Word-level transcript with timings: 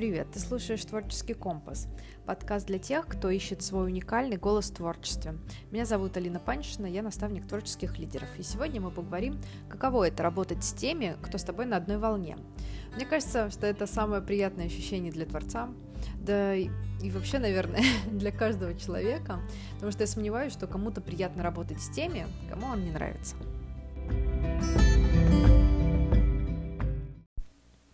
Привет, 0.00 0.28
ты 0.32 0.40
слушаешь 0.40 0.82
«Творческий 0.82 1.34
компас»– 1.34 1.86
подкаст 2.26 2.68
для 2.68 2.78
тех, 2.78 3.06
кто 3.06 3.28
ищет 3.28 3.62
свой 3.62 3.88
уникальный 3.88 4.38
голос 4.38 4.70
в 4.70 4.74
творчестве. 4.74 5.34
Меня 5.70 5.84
зовут 5.84 6.16
Алина 6.16 6.38
Паншина, 6.38 6.86
я 6.86 7.02
наставник 7.02 7.46
творческих 7.46 7.98
лидеров, 7.98 8.30
и 8.38 8.42
сегодня 8.42 8.80
мы 8.80 8.90
поговорим, 8.90 9.38
каково 9.68 10.08
это 10.08 10.22
работать 10.22 10.64
с 10.64 10.72
теми, 10.72 11.18
кто 11.20 11.36
с 11.36 11.44
тобой 11.44 11.66
на 11.66 11.76
одной 11.76 11.98
волне. 11.98 12.38
Мне 12.96 13.04
кажется, 13.04 13.50
что 13.50 13.66
это 13.66 13.86
самое 13.86 14.22
приятное 14.22 14.68
ощущение 14.68 15.12
для 15.12 15.26
творца, 15.26 15.68
да 16.18 16.54
и, 16.54 16.70
вообще, 17.10 17.38
наверное, 17.38 17.84
для 18.10 18.32
каждого 18.32 18.74
человека, 18.78 19.40
потому 19.74 19.92
что 19.92 20.04
я 20.04 20.06
сомневаюсь, 20.06 20.54
что 20.54 20.66
кому-то 20.66 21.02
приятно 21.02 21.42
работать 21.42 21.82
с 21.82 21.90
теми, 21.90 22.26
кому 22.48 22.68
он 22.68 22.84
не 22.84 22.90
нравится. 22.90 23.36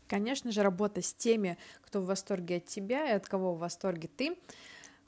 Конечно 0.09 0.53
же, 0.53 0.63
работа 0.63 1.03
с 1.03 1.13
теми, 1.13 1.59
кто 1.83 2.01
в 2.01 2.07
восторге 2.07 2.57
от 2.57 2.67
тебя 2.67 3.11
и 3.11 3.15
от 3.15 3.27
кого 3.27 3.55
в 3.55 3.59
восторге 3.59 4.09
ты, 4.09 4.37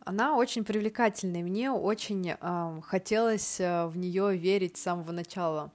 она 0.01 0.37
очень 0.37 0.65
привлекательная. 0.65 1.43
Мне 1.43 1.71
очень 1.71 2.31
э, 2.31 2.81
хотелось 2.83 3.59
в 3.59 3.93
нее 3.97 4.37
верить 4.37 4.77
с 4.77 4.83
самого 4.83 5.13
начала. 5.13 5.73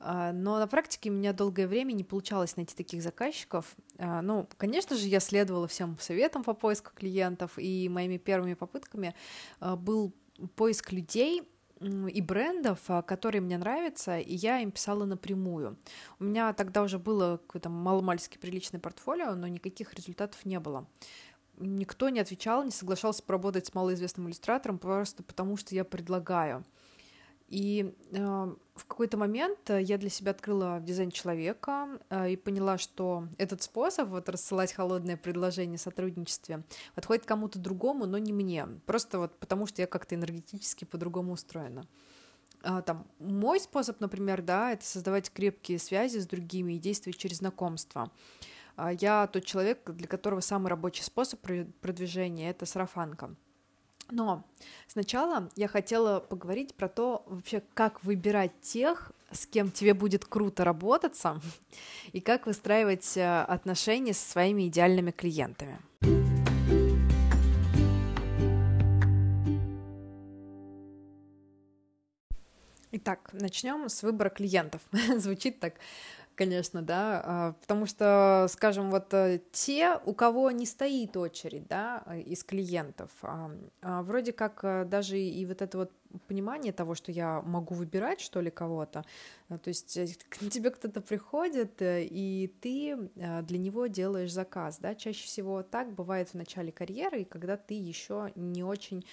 Э, 0.00 0.32
но 0.32 0.58
на 0.58 0.66
практике 0.66 1.10
у 1.10 1.12
меня 1.12 1.32
долгое 1.32 1.66
время 1.66 1.92
не 1.92 2.04
получалось 2.04 2.56
найти 2.56 2.74
таких 2.74 3.02
заказчиков. 3.02 3.74
Э, 3.98 4.20
ну, 4.20 4.48
конечно 4.56 4.96
же, 4.96 5.06
я 5.08 5.20
следовала 5.20 5.68
всем 5.68 5.96
советам 6.00 6.44
по 6.44 6.54
поиску 6.54 6.92
клиентов, 6.94 7.52
и 7.56 7.88
моими 7.88 8.16
первыми 8.18 8.54
попытками 8.54 9.14
э, 9.60 9.74
был 9.76 10.12
поиск 10.54 10.92
людей, 10.92 11.42
и 11.80 12.22
брендов, 12.22 12.80
а, 12.88 13.02
которые 13.02 13.40
мне 13.42 13.58
нравятся, 13.58 14.18
и 14.18 14.34
я 14.34 14.60
им 14.60 14.70
писала 14.70 15.04
напрямую. 15.04 15.76
У 16.18 16.24
меня 16.24 16.52
тогда 16.52 16.82
уже 16.82 16.98
было 16.98 17.36
какое-то 17.36 17.68
маломальски 17.68 18.38
приличное 18.38 18.80
портфолио, 18.80 19.34
но 19.34 19.46
никаких 19.46 19.92
результатов 19.94 20.44
не 20.44 20.58
было. 20.58 20.86
Никто 21.58 22.08
не 22.08 22.20
отвечал, 22.20 22.64
не 22.64 22.70
соглашался 22.70 23.22
поработать 23.22 23.66
с 23.66 23.74
малоизвестным 23.74 24.28
иллюстратором 24.28 24.78
просто 24.78 25.22
потому, 25.22 25.56
что 25.56 25.74
я 25.74 25.84
предлагаю. 25.84 26.64
И 27.48 27.94
э, 28.10 28.54
в 28.74 28.84
какой-то 28.86 29.16
момент 29.16 29.70
э, 29.70 29.80
я 29.80 29.98
для 29.98 30.10
себя 30.10 30.32
открыла 30.32 30.80
дизайн 30.80 31.10
человека 31.12 32.00
э, 32.10 32.32
и 32.32 32.36
поняла, 32.36 32.76
что 32.76 33.28
этот 33.38 33.62
способ 33.62 34.08
вот 34.08 34.28
рассылать 34.28 34.72
холодное 34.72 35.16
предложение 35.16 35.76
о 35.76 35.78
сотрудничестве 35.78 36.64
подходит 36.94 37.24
кому-то 37.24 37.60
другому, 37.60 38.06
но 38.06 38.18
не 38.18 38.32
мне. 38.32 38.66
Просто 38.86 39.20
вот 39.20 39.38
потому, 39.38 39.66
что 39.66 39.80
я 39.80 39.86
как-то 39.86 40.16
энергетически 40.16 40.84
по-другому 40.84 41.32
устроена. 41.32 41.86
А, 42.62 42.82
там, 42.82 43.06
мой 43.20 43.60
способ, 43.60 44.00
например, 44.00 44.42
да, 44.42 44.72
это 44.72 44.84
создавать 44.84 45.30
крепкие 45.30 45.78
связи 45.78 46.18
с 46.18 46.26
другими 46.26 46.72
и 46.72 46.78
действовать 46.78 47.18
через 47.18 47.36
знакомство. 47.36 48.10
А, 48.76 48.92
я 48.92 49.28
тот 49.28 49.44
человек, 49.44 49.88
для 49.88 50.08
которого 50.08 50.40
самый 50.40 50.68
рабочий 50.68 51.04
способ 51.04 51.40
продвижения— 51.80 52.50
это 52.50 52.66
сарафанка. 52.66 53.36
Но 54.10 54.44
сначала 54.86 55.50
я 55.56 55.68
хотела 55.68 56.20
поговорить 56.20 56.74
про 56.74 56.88
то, 56.88 57.24
вообще, 57.26 57.62
как 57.74 58.04
выбирать 58.04 58.60
тех, 58.60 59.12
с 59.32 59.46
кем 59.46 59.70
тебе 59.70 59.94
будет 59.94 60.24
круто 60.24 60.64
работаться, 60.64 61.40
и 62.12 62.20
как 62.20 62.46
выстраивать 62.46 63.16
э, 63.16 63.42
отношения 63.42 64.14
со 64.14 64.28
своими 64.28 64.68
идеальными 64.68 65.10
клиентами. 65.10 65.80
Итак, 72.92 73.30
начнем 73.32 73.88
с 73.88 74.02
выбора 74.02 74.30
клиентов. 74.30 74.80
Звучит 75.16 75.60
так 75.60 75.74
конечно, 76.36 76.82
да, 76.82 77.22
а, 77.24 77.52
потому 77.62 77.86
что, 77.86 78.46
скажем, 78.50 78.90
вот 78.90 79.12
э, 79.14 79.40
те, 79.52 79.98
у 80.04 80.12
кого 80.12 80.50
не 80.50 80.66
стоит 80.66 81.16
очередь, 81.16 81.66
да, 81.66 82.04
э, 82.06 82.20
из 82.20 82.44
клиентов, 82.44 83.10
а, 83.22 83.50
вроде 84.02 84.32
как 84.32 84.60
э, 84.62 84.84
даже 84.84 85.18
и 85.18 85.46
вот 85.46 85.62
это 85.62 85.78
вот 85.78 85.92
понимание 86.28 86.72
того, 86.72 86.94
что 86.94 87.10
я 87.10 87.42
могу 87.42 87.74
выбирать, 87.74 88.20
что 88.20 88.40
ли, 88.40 88.50
кого-то, 88.50 89.04
то 89.48 89.68
есть 89.68 89.98
к 90.28 90.38
тебе 90.50 90.70
кто-то 90.70 91.02
приходит, 91.02 91.74
и 91.80 92.54
ты 92.62 93.10
для 93.16 93.58
него 93.58 93.86
делаешь 93.86 94.32
заказ, 94.32 94.78
да, 94.78 94.94
чаще 94.94 95.26
всего 95.26 95.62
так 95.62 95.92
бывает 95.92 96.30
в 96.30 96.34
начале 96.34 96.72
карьеры, 96.72 97.26
когда 97.26 97.58
ты 97.58 97.74
еще 97.74 98.32
не 98.34 98.64
очень, 98.64 99.04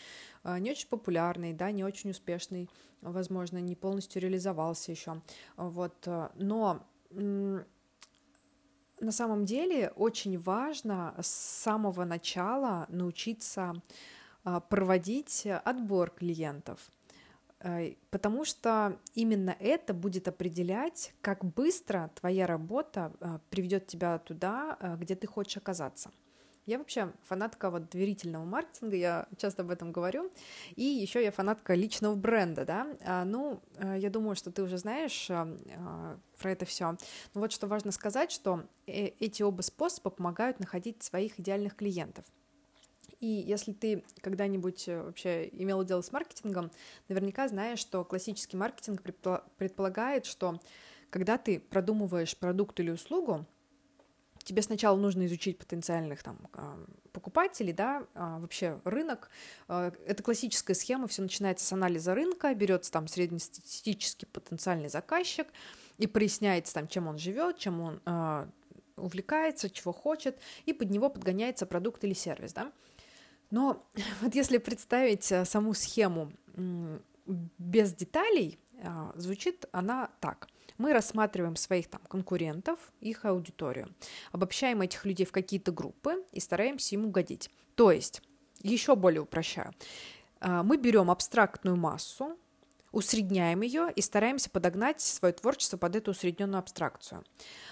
не 0.46 0.72
очень 0.72 0.88
популярный, 0.88 1.52
да, 1.52 1.72
не 1.72 1.84
очень 1.84 2.12
успешный, 2.12 2.70
возможно, 3.02 3.58
не 3.58 3.76
полностью 3.76 4.22
реализовался 4.22 4.92
еще, 4.92 5.22
вот, 5.58 6.08
но 6.36 6.86
на 9.00 9.12
самом 9.12 9.46
деле 9.46 9.91
очень 9.96 10.40
важно 10.40 11.16
с 11.19 11.28
самого 11.28 12.06
начала 12.06 12.85
научиться 12.90 13.74
а, 14.44 14.59
проводить 14.59 15.47
отбор 15.63 16.09
клиентов, 16.09 16.79
э, 17.59 17.96
потому 18.09 18.46
что 18.46 18.97
именно 19.13 19.56
это 19.59 19.94
будет 19.94 20.28
определять, 20.28 21.13
как 21.22 21.46
быстро 21.46 22.12
твоя 22.16 22.47
работа 22.47 23.13
а, 23.19 23.40
приведет 23.50 23.88
тебя 23.88 24.19
туда, 24.19 24.78
а, 24.79 24.96
где 24.97 25.16
ты 25.16 25.28
хочешь 25.28 25.57
оказаться. 25.57 26.12
Я 26.66 26.78
вообще 26.78 27.12
фанатка 27.24 27.69
вот 27.69 27.90
доверительного 27.90 28.46
маркетинга, 28.46 28.96
я 28.96 29.28
часто 29.38 29.63
об 29.63 29.69
этом 29.69 29.91
говорю, 29.91 30.31
и 30.75 30.84
еще 30.84 31.22
я 31.22 31.31
фанатка 31.31 31.74
личного 31.74 32.16
бренда, 32.16 32.63
да, 32.63 32.88
а, 33.06 33.25
ну, 33.25 33.62
э, 33.75 33.97
я 34.00 34.09
думаю, 34.09 34.35
что 34.35 34.50
ты 34.50 34.63
уже 34.63 34.78
знаешь 34.78 35.29
а, 35.29 35.46
а, 35.75 36.18
про 36.40 36.52
это 36.52 36.66
все. 36.66 36.96
Но 37.34 37.41
вот 37.41 37.52
что 37.52 37.68
важно 37.68 37.91
сказать, 37.91 38.31
что 38.31 38.63
э, 38.88 39.07
эти 39.19 39.44
оба 39.44 39.62
способа 39.62 40.09
помогают 40.09 40.59
находить 40.62 41.03
своих 41.03 41.38
идеальных 41.38 41.75
клиентов. 41.75 42.23
И 43.19 43.28
если 43.28 43.73
ты 43.73 44.03
когда-нибудь 44.22 44.88
э, 44.88 45.02
вообще 45.02 45.50
имел 45.53 45.84
дело 45.84 46.02
с 46.02 46.13
маркетингом, 46.13 46.72
наверняка 47.09 47.50
знаешь, 47.50 47.79
что 47.79 48.06
классический 48.06 48.56
маркетинг 48.56 49.02
предполагает, 49.57 50.25
что 50.25 50.62
когда 51.09 51.38
ты 51.38 51.59
продумываешь 51.59 52.38
продукт 52.38 52.79
или 52.79 52.91
услугу, 52.91 53.46
тебе 54.44 54.62
сначала 54.62 54.98
нужно 54.98 55.26
изучить 55.26 55.58
потенциальных 55.58 56.24
там 56.24 56.38
а, 56.54 56.78
покупателей, 57.12 57.74
да, 57.74 58.06
а, 58.14 58.40
вообще 58.40 58.80
рынок. 58.84 59.30
А, 59.68 59.92
это 60.06 60.24
классическая 60.24 60.74
схема, 60.74 61.08
все 61.08 61.22
начинается 61.22 61.66
с 61.66 61.72
анализа 61.72 62.14
рынка, 62.14 62.53
берется 62.53 62.92
там 62.92 63.08
среднестатистический 63.08 64.26
потенциальный 64.26 64.90
заказчик 64.90 65.48
и 65.98 66.08
проясняется 66.08 66.74
там, 66.74 66.88
чем 66.88 67.08
он 67.08 67.18
живет, 67.18 67.58
чем 67.58 67.82
он 67.82 68.52
увлекается, 68.96 69.70
чего 69.70 69.92
хочет, 69.92 70.38
и 70.66 70.74
под 70.74 70.92
него 70.92 71.09
подгоняется 71.09 71.66
продукт 71.66 72.03
или 72.03 72.14
сервис, 72.14 72.53
да. 72.53 72.72
Но 73.50 73.86
вот 74.22 74.36
если 74.36 74.58
представить 74.58 75.24
саму 75.24 75.74
схему 75.74 76.32
без 77.26 77.94
деталей, 77.94 78.59
звучит 79.16 79.66
она 79.72 80.09
так. 80.20 80.48
Мы 80.78 80.94
рассматриваем 80.94 81.56
своих 81.56 81.88
там 81.89 82.01
конкурентов, 82.07 82.79
их 83.00 83.25
аудиторию, 83.25 83.89
обобщаем 84.31 84.81
этих 84.81 85.06
людей 85.06 85.25
в 85.25 85.31
какие-то 85.31 85.72
группы 85.72 86.23
и 86.31 86.39
стараемся 86.39 86.95
им 86.95 87.06
угодить. 87.06 87.50
То 87.75 87.91
есть, 87.91 88.22
еще 88.61 88.95
более 88.95 89.22
упрощаю, 89.22 89.73
а, 90.39 90.63
мы 90.63 90.78
берем 90.78 91.09
абстрактную 91.09 91.75
массу, 91.75 92.38
усредняем 92.94 93.61
ее 93.61 93.91
и 93.94 94.01
стараемся 94.01 94.50
подогнать 94.50 95.01
свое 95.01 95.34
творчество 95.34 95.78
под 95.78 95.95
эту 95.95 96.11
усредненную 96.11 96.59
абстракцию. 96.59 97.23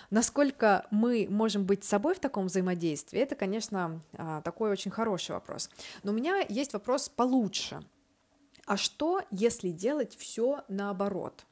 Насколько 0.09 0.88
мы 0.89 1.28
можем 1.29 1.66
быть 1.66 1.83
собой 1.83 2.16
в 2.16 2.19
таком 2.19 2.47
взаимодействии, 2.47 3.19
это, 3.19 3.35
конечно, 3.35 4.01
а, 4.13 4.41
такой 4.41 4.72
очень 4.72 4.91
хороший 4.91 5.31
вопрос. 5.31 5.69
Но 6.03 6.12
у 6.12 6.16
меня 6.16 6.44
есть 6.50 6.73
вопрос 6.73 7.07
получше. 7.07 7.85
А 8.66 8.78
что, 8.78 9.22
если 9.31 9.69
делать 9.69 10.16
все 10.18 10.63
наоборот? 10.68 11.45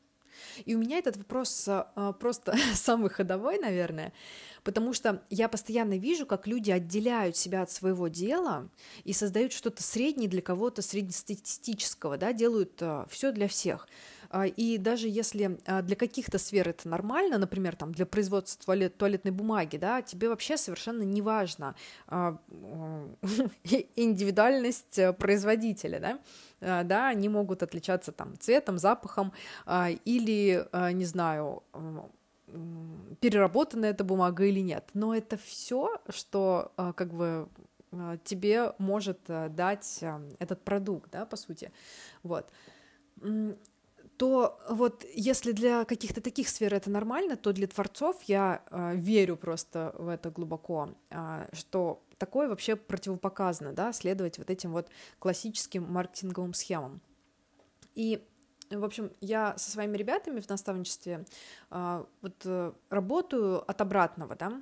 И 0.65 0.75
у 0.75 0.79
меня 0.79 0.97
этот 0.97 1.17
вопрос 1.17 1.65
а, 1.67 2.13
просто 2.13 2.55
самый 2.73 3.09
ходовой, 3.09 3.59
наверное, 3.59 4.13
потому 4.63 4.93
что 4.93 5.23
я 5.29 5.47
постоянно 5.47 5.97
вижу, 5.97 6.25
как 6.25 6.47
люди 6.47 6.71
отделяют 6.71 7.37
себя 7.37 7.61
от 7.61 7.71
своего 7.71 8.07
дела 8.07 8.69
и 9.03 9.13
создают 9.13 9.51
что-то 9.51 9.83
среднее 9.83 10.29
для 10.29 10.41
кого-то 10.41 10.81
среднестатистического, 10.81 12.17
да, 12.17 12.33
делают 12.33 12.81
а, 12.81 13.05
все 13.09 13.31
для 13.31 13.47
всех. 13.47 13.87
А, 14.29 14.45
и 14.45 14.77
даже 14.77 15.07
если 15.07 15.59
а, 15.65 15.81
для 15.81 15.95
каких-то 15.95 16.37
сфер 16.37 16.69
это 16.69 16.87
нормально, 16.87 17.37
например, 17.37 17.75
там, 17.75 17.91
для 17.93 18.05
производства 18.05 18.65
туалет, 18.65 18.97
туалетной 18.97 19.31
бумаги, 19.31 19.77
да, 19.77 20.01
тебе 20.01 20.29
вообще 20.29 20.57
совершенно 20.57 21.03
не 21.03 21.21
важно 21.21 21.75
а, 22.07 22.37
индивидуальность 23.95 24.99
э, 24.99 25.13
производителя, 25.13 25.99
да, 25.99 26.83
да, 26.83 27.07
они 27.07 27.29
могут 27.29 27.63
отличаться 27.63 28.11
там 28.11 28.37
цветом, 28.37 28.77
запахом 28.77 29.31
или, 30.03 30.67
не 30.91 31.05
знаю, 31.05 31.63
переработана 33.21 33.85
эта 33.85 34.03
бумага 34.03 34.43
или 34.43 34.59
нет. 34.59 34.89
Но 34.93 35.15
это 35.15 35.37
все, 35.37 36.01
что 36.09 36.73
как 36.75 37.13
бы 37.13 37.47
тебе 38.23 38.73
может 38.77 39.19
э, 39.29 39.49
дать 39.49 40.03
этот 40.39 40.63
продукт, 40.63 41.09
да, 41.11 41.25
по 41.25 41.35
сути. 41.37 41.71
Вот 42.23 42.51
то 44.19 44.59
вот 44.69 45.05
если 45.15 45.53
для 45.53 45.85
каких-то 45.85 46.19
таких 46.19 46.49
сфер 46.49 46.73
это 46.73 46.89
нормально, 46.89 47.37
то 47.37 47.53
для 47.53 47.67
творцов 47.67 48.21
я 48.23 48.61
э, 48.69 48.95
верю 48.95 49.37
просто 49.37 49.95
в 49.97 50.09
это 50.09 50.29
глубоко, 50.29 50.89
э, 51.09 51.47
что 51.53 52.03
такое 52.17 52.49
вообще 52.49 52.75
противопоказано, 52.75 53.71
да, 53.71 53.93
следовать 53.93 54.37
вот 54.37 54.49
этим 54.49 54.73
вот 54.73 54.89
классическим 55.19 55.89
маркетинговым 55.89 56.53
схемам. 56.53 56.99
И 57.95 58.21
в 58.69 58.83
общем, 58.83 59.09
я 59.21 59.57
со 59.57 59.71
своими 59.71 59.95
ребятами 59.95 60.41
в 60.41 60.49
наставничестве 60.49 61.25
э, 61.71 62.03
вот 62.21 62.41
э, 62.43 62.73
работаю 62.89 63.63
от 63.71 63.79
обратного, 63.79 64.35
да, 64.35 64.61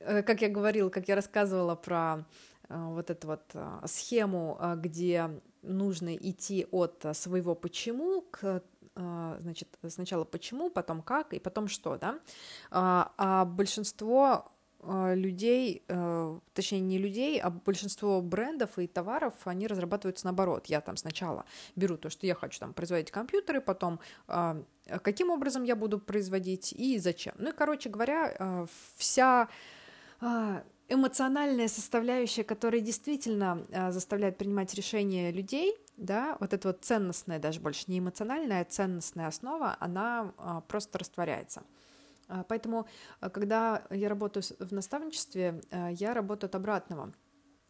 э, 0.00 0.22
как 0.22 0.42
я 0.42 0.50
говорила, 0.50 0.90
как 0.90 1.08
я 1.08 1.14
рассказывала 1.14 1.76
про 1.76 2.26
э, 2.68 2.76
вот 2.76 3.08
эту 3.08 3.26
вот 3.28 3.44
э, 3.54 3.80
схему, 3.86 4.58
э, 4.60 4.76
где 4.76 5.30
нужно 5.62 6.14
идти 6.14 6.66
от 6.70 7.06
своего 7.14 7.54
почему 7.54 8.20
к 8.30 8.62
значит, 8.98 9.68
сначала 9.88 10.24
почему, 10.24 10.70
потом 10.70 11.02
как 11.02 11.32
и 11.32 11.38
потом 11.38 11.68
что, 11.68 11.96
да, 11.96 12.18
а 12.70 13.44
большинство 13.44 14.50
а, 14.80 15.14
людей, 15.14 15.82
э, 15.88 16.38
точнее 16.54 16.80
не 16.80 16.98
людей, 16.98 17.40
а 17.40 17.50
большинство 17.50 18.22
брендов 18.22 18.78
и 18.78 18.86
товаров, 18.86 19.34
они 19.44 19.66
разрабатываются 19.66 20.26
наоборот. 20.26 20.66
Я 20.66 20.80
там 20.80 20.96
сначала 20.96 21.44
беру 21.74 21.96
то, 21.96 22.10
что 22.10 22.26
я 22.26 22.34
хочу 22.34 22.60
там 22.60 22.72
производить 22.72 23.10
компьютеры, 23.10 23.60
потом 23.60 23.98
а, 24.28 24.62
каким 25.02 25.30
образом 25.30 25.64
я 25.64 25.74
буду 25.74 25.98
производить 25.98 26.72
и 26.72 26.98
зачем. 26.98 27.34
Ну 27.38 27.50
и, 27.50 27.52
короче 27.52 27.88
говоря, 27.88 28.34
э, 28.38 28.66
вся 28.96 29.48
а, 30.20 30.62
эмоциональная 30.88 31.68
составляющая, 31.68 32.44
которая 32.44 32.80
действительно 32.80 33.66
заставляет 33.90 34.38
принимать 34.38 34.72
решения 34.74 35.30
людей, 35.30 35.74
да, 35.98 36.36
вот 36.40 36.52
эта 36.52 36.68
вот 36.68 36.84
ценностная, 36.84 37.38
даже 37.38 37.60
больше 37.60 37.84
не 37.88 37.98
эмоциональная, 37.98 38.62
а 38.62 38.64
ценностная 38.64 39.26
основа, 39.26 39.76
она 39.78 40.32
просто 40.68 40.98
растворяется. 40.98 41.62
А, 42.28 42.44
поэтому, 42.44 42.86
а, 43.20 43.30
когда 43.30 43.82
я 43.90 44.08
работаю 44.08 44.44
в 44.58 44.72
наставничестве, 44.72 45.60
а, 45.70 45.88
я 45.88 46.14
работаю 46.14 46.48
от 46.48 46.54
обратного. 46.54 47.12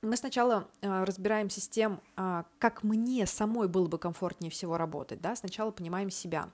Мы 0.01 0.17
сначала 0.17 0.69
разбираемся 0.81 1.61
с 1.61 1.69
тем, 1.69 2.01
как 2.15 2.85
мне 2.85 3.27
самой 3.27 3.67
было 3.67 3.89
бы 3.89 3.99
комфортнее 3.99 4.49
всего 4.49 4.79
работать. 4.79 5.21
Да? 5.21 5.35
Сначала 5.35 5.73
понимаем 5.73 6.09
себя. 6.09 6.51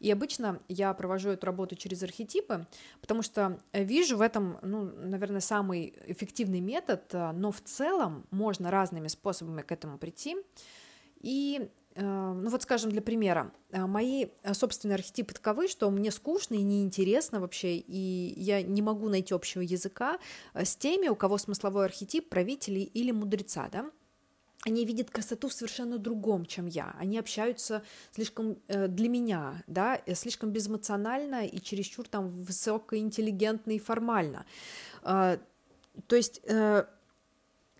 И 0.00 0.10
обычно 0.10 0.60
я 0.68 0.92
провожу 0.92 1.30
эту 1.30 1.46
работу 1.46 1.76
через 1.76 2.02
архетипы, 2.02 2.66
потому 3.00 3.22
что 3.22 3.58
вижу 3.72 4.18
в 4.18 4.20
этом, 4.20 4.58
ну, 4.60 4.82
наверное, 4.82 5.40
самый 5.40 5.94
эффективный 6.06 6.60
метод, 6.60 7.10
но 7.10 7.52
в 7.52 7.62
целом 7.62 8.26
можно 8.30 8.70
разными 8.70 9.08
способами 9.08 9.62
к 9.62 9.72
этому 9.72 9.96
прийти. 9.96 10.36
И 11.24 11.68
Э, 11.94 12.32
ну 12.34 12.50
вот, 12.50 12.62
скажем, 12.62 12.90
для 12.90 13.00
примера, 13.00 13.52
э, 13.70 13.86
мои 13.86 14.26
э, 14.42 14.54
собственные 14.54 14.96
архетипы 14.96 15.32
таковы, 15.32 15.68
что 15.68 15.90
мне 15.90 16.10
скучно 16.10 16.54
и 16.54 16.62
неинтересно 16.62 17.40
вообще, 17.40 17.76
и 17.76 18.34
я 18.36 18.62
не 18.62 18.82
могу 18.82 19.08
найти 19.08 19.32
общего 19.32 19.62
языка 19.62 20.18
с 20.54 20.76
теми, 20.76 21.08
у 21.08 21.14
кого 21.14 21.38
смысловой 21.38 21.84
архетип 21.84 22.28
правителей 22.28 22.82
или 22.82 23.12
мудреца, 23.12 23.68
да, 23.70 23.90
они 24.66 24.84
видят 24.86 25.10
красоту 25.10 25.48
в 25.48 25.52
совершенно 25.52 25.98
другом, 25.98 26.46
чем 26.46 26.66
я. 26.66 26.96
Они 26.98 27.18
общаются 27.18 27.82
слишком 28.12 28.56
для 28.66 29.08
меня, 29.10 29.62
да, 29.66 30.00
слишком 30.14 30.52
безэмоционально 30.52 31.46
и 31.46 31.60
чересчур 31.60 32.08
там 32.08 32.30
высокоинтеллигентно 32.30 33.72
и 33.72 33.78
формально. 33.78 34.46
То 35.02 35.36
есть 36.16 36.40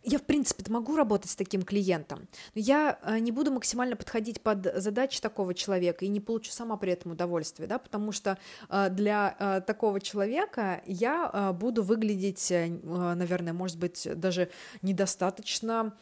я, 0.05 0.19
в 0.19 0.23
принципе, 0.23 0.65
могу 0.71 0.97
работать 0.97 1.31
с 1.31 1.37
таким 1.37 1.63
клиентом, 1.63 2.29
но 2.55 2.61
я 2.61 2.99
э, 3.03 3.19
не 3.19 3.33
буду 3.33 3.51
максимально 3.51 3.97
подходить 3.97 4.41
под 4.41 4.73
задачи 4.77 5.21
такого 5.21 5.55
человека 5.55 6.05
и 6.05 6.09
не 6.09 6.21
получу 6.21 6.53
сама 6.53 6.77
при 6.77 6.93
этом 6.93 7.13
удовольствие, 7.13 7.67
да, 7.67 7.79
потому 7.79 8.13
что 8.13 8.39
э, 8.69 8.91
для 8.91 9.35
э, 9.39 9.61
такого 9.67 10.01
человека 10.01 10.83
я 10.87 11.53
буду 11.53 11.83
выглядеть, 11.83 12.51
наверное, 12.51 13.53
может 13.53 13.79
быть, 13.79 14.07
даже 14.17 14.51
недостаточно 14.83 15.95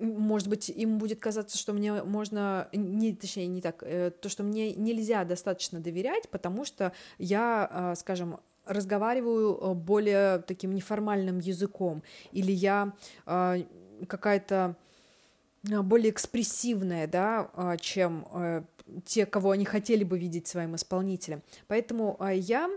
может 0.00 0.48
быть, 0.48 0.68
им 0.68 0.98
будет 0.98 1.20
казаться, 1.20 1.56
что 1.56 1.72
мне 1.72 2.02
можно, 2.02 2.68
не, 2.72 3.14
точнее, 3.14 3.46
не 3.46 3.60
так, 3.60 3.80
то, 3.80 4.28
что 4.28 4.42
мне 4.42 4.74
нельзя 4.74 5.24
достаточно 5.24 5.78
доверять, 5.78 6.28
потому 6.30 6.64
что 6.64 6.92
я, 7.18 7.94
скажем, 7.96 8.40
разговариваю 8.64 9.56
э, 9.56 9.74
более 9.74 10.38
таким 10.38 10.74
неформальным 10.74 11.38
языком, 11.38 12.02
или 12.32 12.52
я 12.52 12.92
э, 13.26 13.64
какая-то 14.08 14.76
э, 15.68 15.82
более 15.82 16.10
экспрессивная, 16.10 17.06
да, 17.06 17.50
э, 17.54 17.76
чем 17.80 18.26
э, 18.32 18.62
те, 19.04 19.26
кого 19.26 19.52
они 19.52 19.64
хотели 19.64 20.04
бы 20.04 20.18
видеть 20.18 20.46
своим 20.46 20.74
исполнителем. 20.74 21.42
Поэтому 21.68 22.18
я 22.32 22.68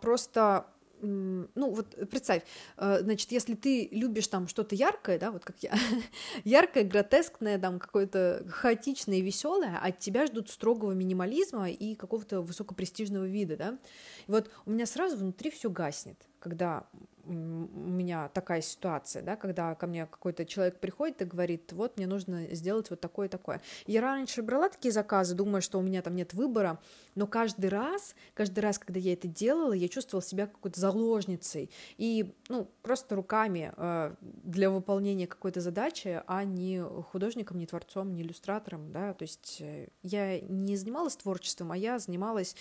просто 0.00 0.66
ну 1.04 1.70
вот 1.70 1.94
представь, 2.10 2.42
э, 2.76 2.98
значит, 3.02 3.32
если 3.32 3.54
ты 3.54 3.88
любишь 3.90 4.28
там 4.28 4.48
что-то 4.48 4.74
яркое, 4.74 5.18
да, 5.18 5.30
вот 5.30 5.44
как 5.44 5.56
я, 5.60 5.74
яркое, 6.44 6.84
гротескное, 6.84 7.58
там 7.58 7.78
какое-то 7.78 8.44
хаотичное 8.48 9.20
веселое, 9.20 9.78
от 9.78 9.98
тебя 9.98 10.26
ждут 10.26 10.50
строгого 10.50 10.92
минимализма 10.92 11.70
и 11.70 11.94
какого-то 11.94 12.40
высокопрестижного 12.40 13.24
вида, 13.24 13.56
да. 13.56 13.78
Вот 14.26 14.50
у 14.66 14.70
меня 14.70 14.86
сразу 14.86 15.16
внутри 15.16 15.50
все 15.50 15.70
гаснет, 15.70 16.18
когда 16.44 16.84
у 17.26 17.32
меня 17.32 18.28
такая 18.28 18.60
ситуация, 18.60 19.22
да, 19.22 19.36
когда 19.36 19.74
ко 19.74 19.86
мне 19.86 20.04
какой-то 20.04 20.44
человек 20.44 20.78
приходит 20.78 21.22
и 21.22 21.24
говорит, 21.24 21.72
вот 21.72 21.96
мне 21.96 22.06
нужно 22.06 22.54
сделать 22.54 22.90
вот 22.90 23.00
такое 23.00 23.30
такое. 23.30 23.62
Я 23.86 24.02
раньше 24.02 24.42
брала 24.42 24.68
такие 24.68 24.92
заказы, 24.92 25.34
думая, 25.34 25.62
что 25.62 25.78
у 25.78 25.82
меня 25.82 26.02
там 26.02 26.14
нет 26.16 26.34
выбора, 26.34 26.78
но 27.14 27.26
каждый 27.26 27.70
раз, 27.70 28.14
каждый 28.34 28.60
раз, 28.60 28.78
когда 28.78 29.00
я 29.00 29.14
это 29.14 29.26
делала, 29.26 29.72
я 29.72 29.88
чувствовала 29.88 30.22
себя 30.22 30.46
какой-то 30.46 30.78
заложницей 30.78 31.70
и, 31.96 32.34
ну, 32.50 32.68
просто 32.82 33.16
руками 33.16 33.72
э, 33.74 34.14
для 34.20 34.68
выполнения 34.68 35.26
какой-то 35.26 35.62
задачи, 35.62 36.22
а 36.26 36.44
не 36.44 36.82
художником, 36.82 37.58
не 37.58 37.66
творцом, 37.66 38.12
не 38.12 38.20
иллюстратором, 38.20 38.92
да, 38.92 39.14
то 39.14 39.22
есть 39.22 39.62
э, 39.62 39.88
я 40.02 40.40
не 40.40 40.76
занималась 40.76 41.16
творчеством, 41.16 41.72
а 41.72 41.76
я 41.78 41.98
занималась 41.98 42.54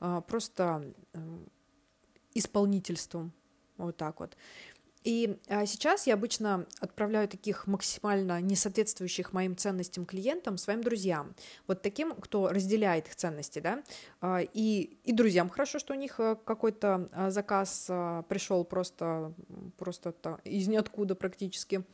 э, 0.00 0.22
просто 0.26 0.94
исполнительством, 2.36 3.32
вот 3.76 3.96
так 3.96 4.20
вот. 4.20 4.36
И 5.06 5.38
а, 5.46 5.66
сейчас 5.66 6.08
я 6.08 6.14
обычно 6.14 6.66
отправляю 6.80 7.28
таких 7.28 7.68
максимально 7.68 8.40
несоответствующих 8.40 9.32
моим 9.32 9.56
ценностям 9.56 10.04
клиентам 10.04 10.58
своим 10.58 10.82
друзьям, 10.82 11.36
вот 11.68 11.80
таким, 11.80 12.12
кто 12.12 12.48
разделяет 12.48 13.06
их 13.06 13.14
ценности, 13.14 13.60
да, 13.60 13.84
а, 14.20 14.40
и, 14.40 14.96
и 15.04 15.12
друзьям 15.12 15.48
хорошо, 15.48 15.78
что 15.78 15.94
у 15.94 15.96
них 15.96 16.18
э, 16.18 16.34
какой-то 16.44 17.08
а, 17.12 17.30
заказ 17.30 17.84
пришел 18.28 18.64
просто, 18.64 19.32
просто 19.78 20.12
из 20.42 20.66
ниоткуда 20.66 21.14
практически, 21.14 21.84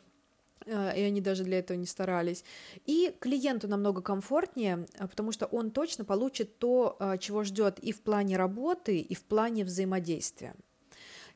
и 0.66 1.00
они 1.00 1.20
даже 1.20 1.44
для 1.44 1.58
этого 1.58 1.76
не 1.76 1.86
старались. 1.86 2.44
И 2.86 3.14
клиенту 3.20 3.68
намного 3.68 4.02
комфортнее, 4.02 4.86
а, 4.98 5.08
потому 5.08 5.32
что 5.32 5.46
он 5.46 5.70
точно 5.70 6.04
получит 6.04 6.58
то, 6.58 6.98
чего 7.20 7.44
ждет 7.44 7.78
и 7.78 7.92
в 7.92 8.02
плане 8.02 8.36
работы, 8.36 8.98
и 8.98 9.14
в 9.14 9.22
плане 9.24 9.64
взаимодействия. 9.64 10.54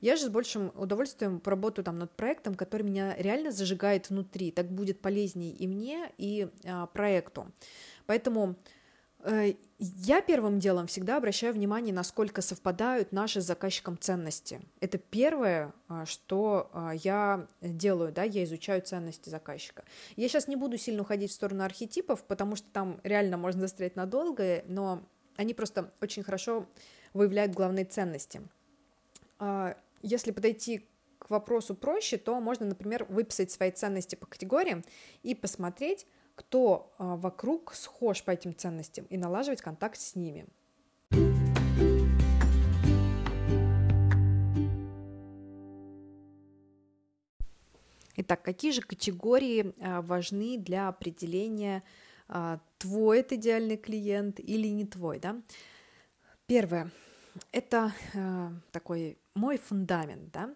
Я 0.00 0.16
же 0.16 0.26
с 0.26 0.28
большим 0.28 0.72
удовольствием 0.74 1.40
поработаю 1.40 1.84
там 1.84 1.98
над 1.98 2.14
проектом, 2.14 2.54
который 2.54 2.82
меня 2.82 3.16
реально 3.16 3.50
зажигает 3.50 4.10
внутри. 4.10 4.50
Так 4.50 4.70
будет 4.70 5.00
полезнее 5.00 5.52
и 5.52 5.66
мне, 5.66 6.12
и 6.18 6.48
проекту. 6.92 7.50
Поэтому 8.06 8.50
э, 8.50 8.54
я 9.78 10.20
первым 10.22 10.58
делом 10.58 10.86
всегда 10.86 11.16
обращаю 11.16 11.52
внимание, 11.52 11.92
насколько 11.92 12.42
совпадают 12.42 13.12
наши 13.12 13.40
с 13.40 13.44
заказчиком 13.44 13.98
ценности. 13.98 14.60
Это 14.80 14.98
первое, 14.98 15.72
а, 15.88 16.06
что 16.06 16.70
а, 16.72 16.92
я 16.94 17.46
делаю, 17.60 18.12
да, 18.12 18.22
я 18.22 18.44
изучаю 18.44 18.82
ценности 18.82 19.28
заказчика. 19.28 19.84
Я 20.16 20.28
сейчас 20.28 20.48
не 20.48 20.56
буду 20.56 20.78
сильно 20.78 21.02
уходить 21.02 21.30
в 21.30 21.34
сторону 21.34 21.64
архетипов, 21.64 22.22
потому 22.24 22.56
что 22.56 22.68
там 22.72 23.00
реально 23.02 23.36
можно 23.36 23.62
застрять 23.62 23.96
надолго, 23.96 24.62
но 24.66 25.02
они 25.36 25.54
просто 25.54 25.90
очень 26.00 26.22
хорошо 26.22 26.66
выявляют 27.12 27.52
главные 27.52 27.84
ценности. 27.84 28.40
А, 29.38 29.76
если 30.02 30.30
подойти 30.30 30.86
к 31.18 31.30
вопросу 31.30 31.74
проще, 31.74 32.16
то 32.16 32.38
можно, 32.40 32.66
например, 32.66 33.04
выписать 33.08 33.50
свои 33.50 33.70
ценности 33.70 34.14
по 34.14 34.26
категориям 34.26 34.84
и 35.22 35.34
посмотреть, 35.34 36.06
кто 36.36 36.92
а, 36.98 37.16
вокруг 37.16 37.74
схож 37.74 38.22
по 38.22 38.30
этим 38.30 38.54
ценностям 38.54 39.06
и 39.06 39.16
налаживать 39.16 39.62
контакт 39.62 39.98
с 39.98 40.14
ними. 40.14 40.46
Итак, 48.18 48.42
какие 48.42 48.70
же 48.70 48.82
категории 48.82 49.74
а, 49.80 50.02
важны 50.02 50.58
для 50.58 50.88
определения, 50.88 51.82
твой 52.78 53.20
это 53.20 53.36
идеальный 53.36 53.76
клиент 53.76 54.40
или 54.40 54.66
не 54.66 54.84
твой? 54.84 55.20
Да? 55.20 55.40
Первое– 56.46 56.90
это 57.52 57.92
такой 58.72 59.16
мой 59.34 59.58
фундамент, 59.58 60.32
да, 60.32 60.54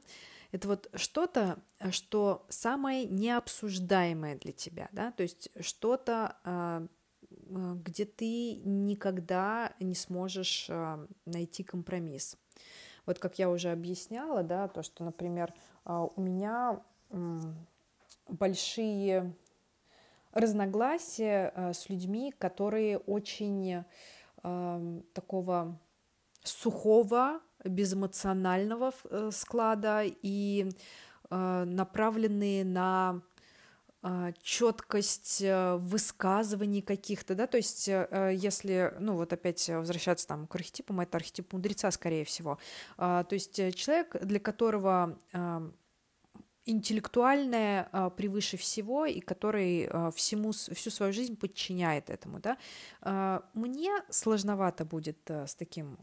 это 0.52 0.68
вот 0.68 0.90
что-то, 0.94 1.58
что 1.90 2.44
самое 2.48 3.04
необсуждаемое 3.04 4.36
для 4.36 4.52
тебя, 4.52 4.88
да, 4.92 5.12
то 5.12 5.22
есть 5.22 5.50
что-то, 5.60 6.36
а, 6.44 6.86
а, 7.22 7.74
где 7.84 8.04
ты 8.04 8.56
никогда 8.56 9.72
не 9.80 9.94
сможешь 9.94 10.66
а, 10.68 11.06
найти 11.24 11.62
компромисс. 11.62 12.36
Вот 13.06 13.18
как 13.18 13.38
я 13.38 13.50
уже 13.50 13.70
объясняла, 13.70 14.42
да, 14.42 14.68
то, 14.68 14.82
что, 14.82 15.04
например, 15.04 15.52
у 15.84 16.20
меня 16.20 16.82
большие 18.28 19.34
разногласия 20.32 21.72
с 21.72 21.88
людьми, 21.88 22.32
которые 22.38 22.98
очень 22.98 23.84
такого 24.42 25.80
сухого, 26.42 27.40
безэмоционального 27.64 28.92
э, 29.04 29.30
склада 29.32 30.02
и 30.04 30.70
направленные 31.30 32.64
на 32.64 33.22
а, 34.02 34.32
четкость 34.42 35.42
э, 35.42 35.76
высказываний 35.76 36.80
каких-то, 36.80 37.34
да, 37.34 37.46
то 37.46 37.58
есть 37.58 37.86
э, 37.86 38.32
если, 38.34 38.94
ну 38.98 39.14
вот 39.16 39.34
опять 39.34 39.68
возвращаться 39.68 40.26
там 40.26 40.46
к 40.46 40.54
архетипам, 40.54 41.00
это 41.00 41.18
архетип 41.18 41.52
мудреца, 41.52 41.90
скорее 41.90 42.24
всего, 42.24 42.58
а, 42.96 43.24
то 43.24 43.34
есть 43.34 43.58
э, 43.58 43.72
человек, 43.72 44.16
для 44.24 44.40
которого 44.40 45.18
интеллектуальное 46.70 47.88
превыше 48.16 48.56
всего 48.56 49.06
и 49.06 49.20
который 49.20 49.88
всему, 50.12 50.52
всю 50.52 50.90
свою 50.90 51.12
жизнь 51.12 51.36
подчиняет 51.36 52.10
этому. 52.10 52.40
Да? 52.40 52.56
Мне 53.54 53.90
сложновато 54.08 54.84
будет 54.84 55.30
с 55.30 55.54
таким 55.54 55.98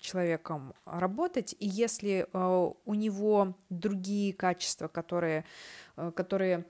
человеком 0.00 0.74
работать, 0.84 1.54
и 1.58 1.66
если 1.66 2.26
у 2.32 2.94
него 2.94 3.56
другие 3.70 4.32
качества, 4.32 4.88
которые, 4.88 5.44
которые 6.14 6.64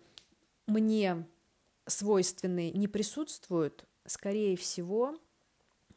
мне 0.67 1.27
свойственны, 1.87 2.71
не 2.71 2.89
присутствуют, 2.89 3.87
скорее 4.07 4.57
всего, 4.57 5.17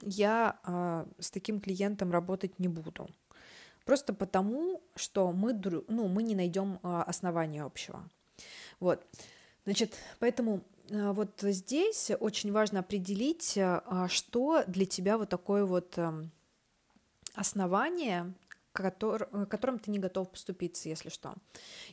я 0.01 0.59
э, 0.63 1.05
с 1.19 1.31
таким 1.31 1.59
клиентом 1.59 2.11
работать 2.11 2.59
не 2.59 2.67
буду. 2.67 3.07
Просто 3.85 4.13
потому, 4.13 4.81
что 4.95 5.31
мы, 5.31 5.53
ну, 5.87 6.07
мы 6.07 6.23
не 6.23 6.35
найдем 6.35 6.79
э, 6.81 7.03
основания 7.05 7.63
общего. 7.63 8.09
Вот. 8.79 9.05
Значит, 9.65 9.95
поэтому 10.19 10.61
э, 10.89 11.11
вот 11.11 11.39
здесь 11.41 12.11
очень 12.19 12.51
важно 12.51 12.79
определить, 12.79 13.57
э, 13.57 13.81
что 14.09 14.63
для 14.67 14.85
тебя 14.85 15.17
вот 15.17 15.29
такое 15.29 15.65
вот 15.65 15.93
э, 15.97 16.11
основание, 17.35 18.33
котор, 18.75 19.29
э, 19.31 19.45
которым 19.45 19.79
ты 19.79 19.91
не 19.91 19.99
готов 19.99 20.29
поступиться, 20.29 20.89
если 20.89 21.09
что. 21.09 21.33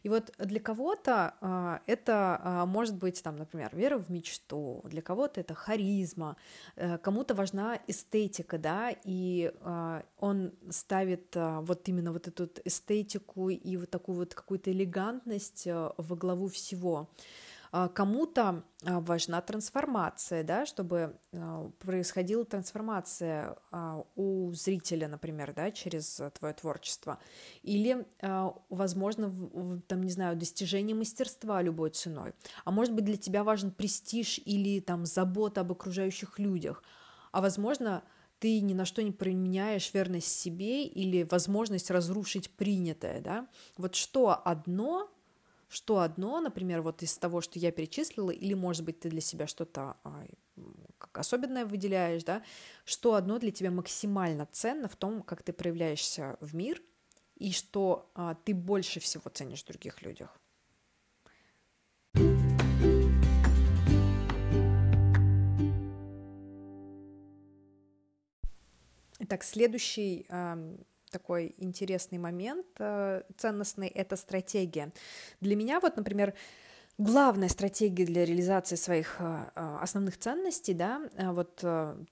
И 0.03 0.09
вот 0.09 0.33
для 0.39 0.61
кого-то 0.61 1.35
а, 1.41 1.81
это 1.87 2.41
а, 2.43 2.67
может 2.67 2.97
быть, 2.97 3.23
там, 3.23 3.37
например, 3.37 3.71
вера 3.73 3.99
в 3.99 4.11
мечту, 4.11 4.83
для 4.85 5.03
кого-то 5.03 5.41
это 5.41 5.55
харизма, 5.55 6.37
а, 6.77 6.99
кому-то 6.99 7.35
важна 7.35 7.79
эстетика, 7.87 8.59
да, 8.59 8.95
и 9.05 9.53
а, 9.61 10.05
он 10.19 10.53
ставит 10.71 11.35
вот 11.35 11.89
именно 11.89 12.13
вот 12.13 12.29
эту 12.29 12.49
эстетику 12.65 13.49
и 13.51 13.77
вот 13.77 13.91
такую 13.91 14.19
вот 14.19 14.35
какую-то 14.35 14.73
элегантность 14.73 15.67
а, 15.67 15.95
во 15.97 16.17
главу 16.17 16.49
всего. 16.49 17.09
А, 17.75 17.89
кому-то 17.89 18.65
а, 18.85 19.01
важна 19.01 19.41
трансформация, 19.41 20.45
да, 20.45 20.67
чтобы 20.67 21.19
а, 21.33 21.71
происходила 21.79 22.45
трансформация 22.45 23.57
у 24.15 24.53
зрителя, 24.53 25.09
например, 25.09 25.55
да, 25.55 25.71
через 25.71 26.21
твое 26.39 26.53
творчество. 26.53 27.19
Или, 27.63 28.07
возможно, 28.69 29.33
там, 29.89 30.03
не 30.03 30.11
знаю, 30.11 30.37
достижение 30.37 30.95
мастерства 30.95 31.63
любой 31.63 31.91
ценой. 31.91 32.35
А 32.65 32.71
может 32.71 32.95
быть, 32.95 33.05
для 33.07 33.17
тебя 33.17 33.45
важен 33.45 33.71
престиж 33.71 34.39
или 34.45 34.81
там 34.81 35.07
забота 35.07 35.63
об 35.63 35.73
окружающих 35.73 36.39
людях. 36.39 36.83
А 37.33 37.41
возможно, 37.41 38.03
ты 38.39 38.61
ни 38.61 38.75
на 38.75 38.85
что 38.85 39.03
не 39.03 39.13
применяешь 39.13 39.95
верность 39.95 40.29
себе 40.29 40.85
или 40.85 41.23
возможность 41.23 41.91
разрушить 41.91 42.51
принятое, 42.51 43.21
да? 43.21 43.47
Вот 43.77 43.95
что 43.95 44.31
одно 44.45 45.12
что 45.73 46.01
одно, 46.01 46.39
например, 46.41 46.83
вот 46.83 47.03
из 47.03 47.17
того, 47.17 47.41
что 47.41 47.59
я 47.59 47.73
перечислила, 47.73 48.31
или, 48.31 48.53
может 48.53 48.85
быть, 48.85 49.01
ты 49.01 49.09
для 49.09 49.23
себя 49.23 49.47
что-то 49.47 49.97
а, 50.05 50.27
особенное 51.15 51.65
выделяешь, 51.65 52.25
да, 52.25 52.43
что 52.85 53.15
одно 53.15 53.39
для 53.39 53.51
тебя 53.51 53.71
максимально 53.71 54.47
ценно 54.53 54.87
в 54.87 54.97
том, 54.97 55.23
как 55.23 55.43
ты 55.43 55.55
проявляешься 55.55 56.37
в 56.41 56.55
мир, 56.55 56.83
и 57.37 57.53
что 57.53 58.11
а, 58.15 58.35
ты 58.35 58.55
больше 58.55 59.01
всего 59.01 59.31
ценишь 59.33 59.63
в 59.63 59.67
других 59.67 60.03
людях. 60.03 60.39
Итак, 69.21 69.43
следующий 69.43 70.27
такой 71.13 71.55
интересный 71.59 72.19
момент 72.19 72.67
э, 72.79 73.23
ценностный— 73.37 73.89
это 73.95 74.17
стратегия. 74.17 74.91
Для 75.41 75.55
меня 75.55 75.79
вот, 75.79 75.97
например, 75.97 76.35
главная 76.99 77.49
стратегия 77.49 78.05
для 78.05 78.25
реализации 78.25 78.77
своих 78.77 79.17
э, 79.21 79.45
э, 79.55 79.77
основных 79.81 80.19
ценностей, 80.19 80.75
да, 80.75 81.03
вот 81.19 81.65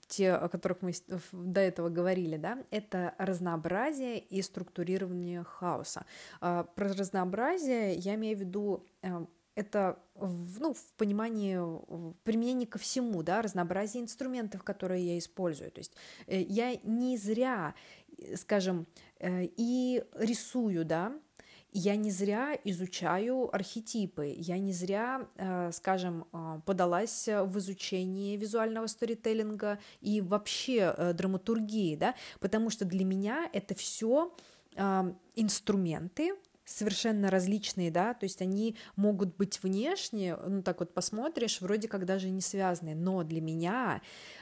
те, 0.06 0.32
о 0.32 0.48
которых 0.48 0.82
мы 0.82 0.92
до 1.32 1.60
этого 1.60 1.88
говорили, 1.88 2.36
да, 2.36 2.58
это 2.70 3.14
разнообразие 3.18 4.18
и 4.18 4.42
структурирование 4.42 5.42
хаоса. 5.42 6.04
Про 6.38 6.66
разнообразие 6.76 7.94
я 7.94 8.14
имею 8.14 8.36
в 8.36 8.40
виду 8.40 8.84
это 9.60 9.98
в, 10.14 10.60
ну, 10.60 10.74
в 10.74 10.92
понимании, 10.96 11.56
в 11.56 12.14
применении 12.22 12.66
ко 12.66 12.78
всему, 12.78 13.22
да, 13.22 13.42
разнообразие 13.42 14.02
инструментов, 14.02 14.62
которые 14.62 15.06
я 15.06 15.18
использую. 15.18 15.70
То 15.70 15.80
есть 15.80 15.92
я 16.26 16.76
не 16.82 17.16
зря 17.16 17.74
скажем, 18.36 18.86
э, 19.18 19.48
и 19.56 20.02
рисую, 20.14 20.84
да, 20.84 21.12
я 21.72 21.94
не 21.94 22.10
зря 22.10 22.58
изучаю 22.64 23.54
архетипы, 23.54 24.34
я 24.36 24.58
не 24.58 24.72
зря, 24.72 25.28
э, 25.36 25.70
скажем, 25.72 26.26
э, 26.32 26.60
подалась 26.66 27.28
в 27.28 27.58
изучение 27.58 28.36
визуального 28.36 28.86
сторителлинга 28.88 29.78
и 30.00 30.20
вообще 30.20 31.12
драматургии, 31.14 31.96
да, 31.96 32.14
потому 32.40 32.70
что 32.70 32.84
для 32.84 33.04
меня 33.04 33.48
это 33.52 33.74
все 33.74 34.32
инструменты, 35.34 36.32
совершенно 36.64 37.28
различные, 37.28 37.90
да, 37.90 38.14
то 38.14 38.24
есть 38.24 38.40
они 38.40 38.76
могут 38.94 39.36
быть 39.36 39.60
внешне, 39.64 40.36
ну 40.36 40.62
так 40.62 40.78
вот 40.78 40.94
посмотришь, 40.94 41.60
вроде 41.60 41.88
как 41.88 42.06
даже 42.06 42.30
не 42.30 42.40
связаны, 42.40 42.94
но 42.94 43.24
для 43.24 43.40
меня 43.40 44.00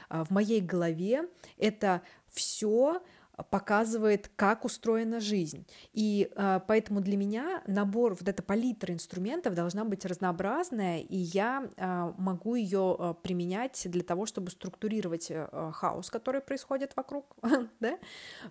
в 0.09 0.31
моей 0.31 0.61
голове 0.61 1.27
это 1.57 2.03
все 2.29 3.01
показывает, 3.43 4.29
как 4.35 4.65
устроена 4.65 5.19
жизнь. 5.19 5.65
И 5.93 6.31
э, 6.35 6.59
поэтому 6.67 7.01
для 7.01 7.17
меня 7.17 7.63
набор, 7.67 8.15
вот 8.15 8.27
эта 8.27 8.43
палитра 8.43 8.93
инструментов 8.93 9.53
должна 9.53 9.85
быть 9.85 10.05
разнообразная, 10.05 10.99
и 10.99 11.17
я 11.17 11.69
э, 11.75 12.13
могу 12.17 12.55
ее 12.55 12.95
э, 12.97 13.13
применять 13.21 13.81
для 13.85 14.03
того, 14.03 14.25
чтобы 14.25 14.51
структурировать 14.51 15.27
э, 15.29 15.71
хаос, 15.73 16.09
который 16.09 16.41
происходит 16.41 16.95
вокруг. 16.95 17.35
да? 17.79 17.97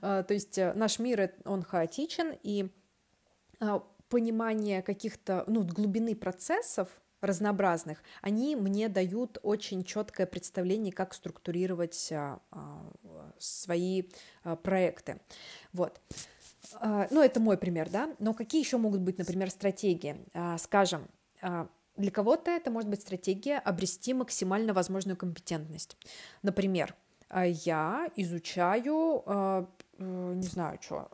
э, 0.00 0.24
то 0.26 0.34
есть 0.34 0.58
э, 0.58 0.72
наш 0.74 0.98
мир, 0.98 1.32
он 1.44 1.62
хаотичен, 1.62 2.34
и 2.42 2.70
э, 3.60 3.80
понимание 4.08 4.82
каких-то 4.82 5.44
ну, 5.46 5.64
глубины 5.64 6.14
процессов, 6.14 6.88
разнообразных, 7.20 8.02
они 8.22 8.54
мне 8.56 8.88
дают 8.88 9.38
очень 9.42 9.84
четкое 9.84 10.26
представление, 10.26 10.92
как 10.92 11.14
структурировать 11.14 12.10
а, 12.12 12.40
а, 12.50 12.87
свои 13.38 14.04
а, 14.44 14.56
проекты. 14.56 15.20
Вот. 15.72 16.00
Ну, 16.82 17.22
это 17.22 17.40
мой 17.40 17.56
пример, 17.56 17.88
да. 17.88 18.14
Но 18.18 18.34
какие 18.34 18.60
еще 18.60 18.76
могут 18.76 19.00
быть, 19.00 19.16
например, 19.16 19.48
стратегии? 19.48 20.16
Скажем, 20.58 21.08
для 21.96 22.10
кого-то 22.10 22.50
это 22.50 22.70
может 22.70 22.90
быть 22.90 23.00
стратегия 23.00 23.58
обрести 23.58 24.12
максимально 24.12 24.74
возможную 24.74 25.16
компетентность. 25.16 25.96
Например, 26.42 26.94
я 27.32 28.10
изучаю, 28.16 29.64
не 29.98 30.42
знаю, 30.42 30.78
что, 30.82 31.08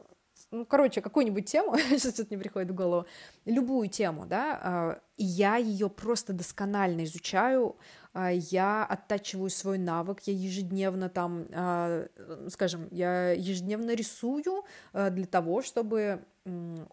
ну, 0.55 0.65
короче, 0.65 1.01
какую-нибудь 1.01 1.47
тему, 1.47 1.77
сейчас 1.91 2.15
тут 2.15 2.31
не 2.31 2.37
приходит 2.37 2.71
в 2.71 2.75
голову, 2.75 3.07
любую 3.45 3.89
тему, 3.89 4.25
да, 4.27 4.61
а, 4.63 5.01
и 5.17 5.25
я 5.25 5.57
ее 5.57 5.91
просто 5.91 6.33
досконально 6.33 7.05
изучаю, 7.05 7.77
а, 7.77 7.77
я 8.15 8.85
оттачиваю 8.85 9.51
свой 9.51 9.79
навык, 9.79 10.21
я 10.27 10.35
ежедневно 10.35 11.09
там, 11.09 11.47
а, 11.53 12.07
скажем, 12.49 12.89
я 12.91 13.31
ежедневно 13.33 13.95
рисую 13.95 14.65
для 14.93 15.27
того, 15.27 15.63
чтобы 15.63 16.25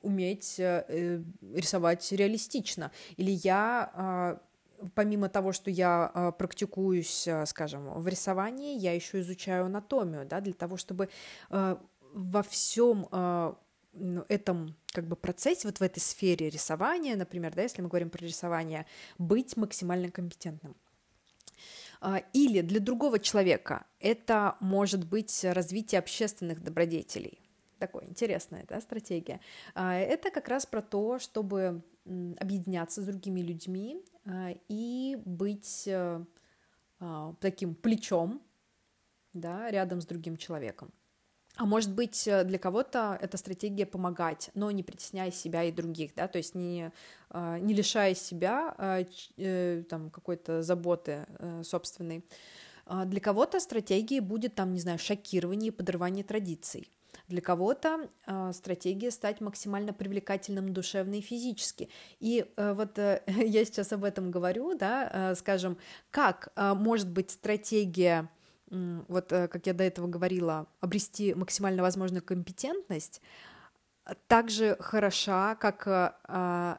уметь 0.02 0.56
э, 0.60 1.22
рисовать 1.54 2.12
реалистично, 2.12 2.92
или 3.18 3.32
я 3.32 4.40
помимо 4.96 5.30
того, 5.30 5.52
что 5.52 5.70
я 5.70 6.34
практикуюсь, 6.40 7.28
скажем, 7.46 8.02
в 8.02 8.08
рисовании, 8.08 8.80
я 8.80 8.94
еще 8.94 9.20
изучаю 9.20 9.66
анатомию, 9.66 10.26
да, 10.26 10.40
для 10.40 10.54
того, 10.54 10.78
чтобы 10.78 11.10
во 12.14 12.44
всем 12.44 13.08
э, 13.12 13.54
ну, 13.94 14.26
этом 14.30 14.76
как 14.88 15.08
бы 15.08 15.16
процессе, 15.16 15.68
вот 15.68 15.80
в 15.80 15.82
этой 15.82 16.00
сфере 16.00 16.50
рисования, 16.50 17.16
например, 17.16 17.54
да, 17.56 17.64
если 17.64 17.82
мы 17.82 17.90
говорим 17.90 18.10
про 18.10 18.26
рисование, 18.26 18.86
быть 19.18 19.58
максимально 19.58 20.12
компетентным. 20.12 20.76
А, 22.02 22.24
или 22.34 22.62
для 22.62 22.80
другого 22.80 23.20
человека 23.20 23.86
это 24.00 24.58
может 24.60 25.08
быть 25.08 25.44
развитие 25.44 26.00
общественных 26.00 26.64
добродетелей. 26.64 27.40
такой 27.78 28.06
интересная 28.06 28.66
да, 28.68 28.82
стратегия. 28.82 29.40
А, 29.76 29.96
это 29.96 30.32
как 30.32 30.48
раз 30.48 30.66
про 30.66 30.82
то, 30.82 31.20
чтобы 31.20 31.84
объединяться 32.40 33.02
с 33.02 33.06
другими 33.06 33.42
людьми 33.42 34.04
а, 34.26 34.56
и 34.68 35.16
быть 35.26 35.88
а, 35.88 37.36
таким 37.40 37.76
плечом 37.76 38.42
да, 39.34 39.70
рядом 39.70 40.02
с 40.02 40.06
другим 40.06 40.38
человеком. 40.38 40.92
А 41.62 41.66
может 41.66 41.94
быть, 41.94 42.28
э, 42.28 42.44
для 42.44 42.58
кого-то 42.58 43.20
эта 43.22 43.38
стратегия 43.38 43.86
помогать, 43.86 44.50
но 44.56 44.72
не 44.72 44.82
притесняя 44.82 45.30
себя 45.30 45.64
и 45.64 45.72
других, 45.72 46.16
да, 46.16 46.28
то 46.28 46.40
есть 46.40 46.56
не, 46.56 46.92
не 47.32 47.74
лишая 47.76 48.16
себя 48.16 48.74
э, 49.38 49.84
там, 49.88 50.10
какой-то 50.10 50.64
заботы 50.64 51.28
собственной. 51.64 52.26
Для 53.06 53.20
кого-то 53.20 53.60
стратегией 53.60 54.22
будет, 54.22 54.56
там, 54.56 54.74
не 54.74 54.80
знаю, 54.80 54.98
шокирование 54.98 55.68
и 55.68 55.72
подрывание 55.72 56.24
традиций. 56.24 56.90
Для 57.28 57.42
кого-то 57.42 58.10
э, 58.26 58.52
стратегия 58.54 59.12
стать 59.12 59.40
максимально 59.40 59.94
привлекательным 59.94 60.74
душевно 60.74 61.16
и 61.16 61.22
физически. 61.22 61.90
И 62.20 62.52
э, 62.58 62.74
вот 62.74 62.98
э, 62.98 63.22
я 63.28 63.64
сейчас 63.66 63.94
об 63.94 64.04
этом 64.04 64.32
говорю, 64.32 64.76
да, 64.76 65.10
э, 65.32 65.36
скажем, 65.36 65.78
как 66.10 66.52
э, 66.56 66.74
может 66.74 67.10
быть 67.10 67.30
стратегия, 67.30 68.22
э, 68.22 68.41
вот 68.72 69.32
э, 69.32 69.48
как 69.48 69.68
я 69.68 69.74
до 69.74 69.84
этого 69.84 70.08
говорила, 70.08 70.68
обрести 70.80 71.34
максимально 71.34 71.82
возможную 71.82 72.24
компетентность, 72.24 73.22
так 74.28 74.50
же 74.50 74.78
хороша, 74.80 75.56
как 75.56 75.88
э, 75.88 76.78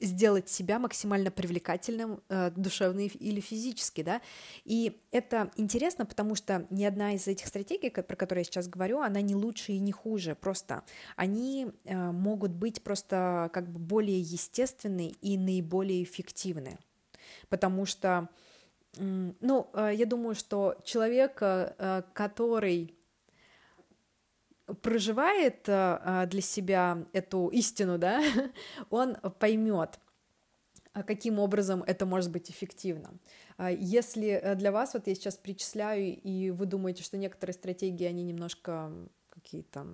сделать 0.00 0.48
себя 0.48 0.78
максимально 0.78 1.30
привлекательным 1.30 2.22
э, 2.28 2.50
душевно 2.56 3.00
или 3.00 3.40
физически, 3.40 4.02
да, 4.02 4.20
и 4.64 5.00
это 5.10 5.50
интересно, 5.56 6.06
потому 6.06 6.34
что 6.34 6.66
ни 6.70 6.84
одна 6.84 7.14
из 7.14 7.26
этих 7.28 7.46
стратегий, 7.46 7.90
про 7.90 8.16
которые 8.16 8.40
я 8.40 8.44
сейчас 8.44 8.68
говорю, 8.68 9.00
она 9.00 9.20
не 9.20 9.34
лучше 9.34 9.72
и 9.72 9.78
не 9.78 9.92
хуже, 9.92 10.34
просто 10.34 10.82
они 11.16 11.70
э, 11.84 11.96
могут 12.12 12.52
быть 12.52 12.82
просто 12.82 13.50
как 13.52 13.70
бы 13.70 13.78
более 13.78 14.20
естественны 14.20 15.14
и 15.20 15.36
наиболее 15.36 16.02
эффективны, 16.02 16.78
потому 17.48 17.84
что, 17.84 18.28
ну, 18.96 19.70
э, 19.72 19.92
я 19.94 20.06
думаю, 20.06 20.34
что 20.34 20.76
человек, 20.84 21.38
э, 21.40 22.02
который 22.12 22.94
проживает 24.82 25.68
э, 25.68 26.26
для 26.30 26.40
себя 26.40 27.04
эту 27.12 27.48
истину, 27.48 27.98
да, 27.98 28.22
он 28.90 29.16
поймет, 29.38 29.98
а 30.92 31.02
каким 31.02 31.38
образом 31.38 31.82
это 31.86 32.06
может 32.06 32.30
быть 32.30 32.50
эффективно. 32.50 33.12
А 33.56 33.70
если 33.70 34.28
э, 34.28 34.54
для 34.54 34.72
вас, 34.72 34.94
вот 34.94 35.06
я 35.06 35.14
сейчас 35.14 35.36
перечисляю, 35.36 36.16
и 36.20 36.50
вы 36.50 36.66
думаете, 36.66 37.02
что 37.02 37.16
некоторые 37.16 37.54
стратегии, 37.54 38.06
они 38.06 38.22
немножко 38.22 38.92
какие-то 39.40 39.86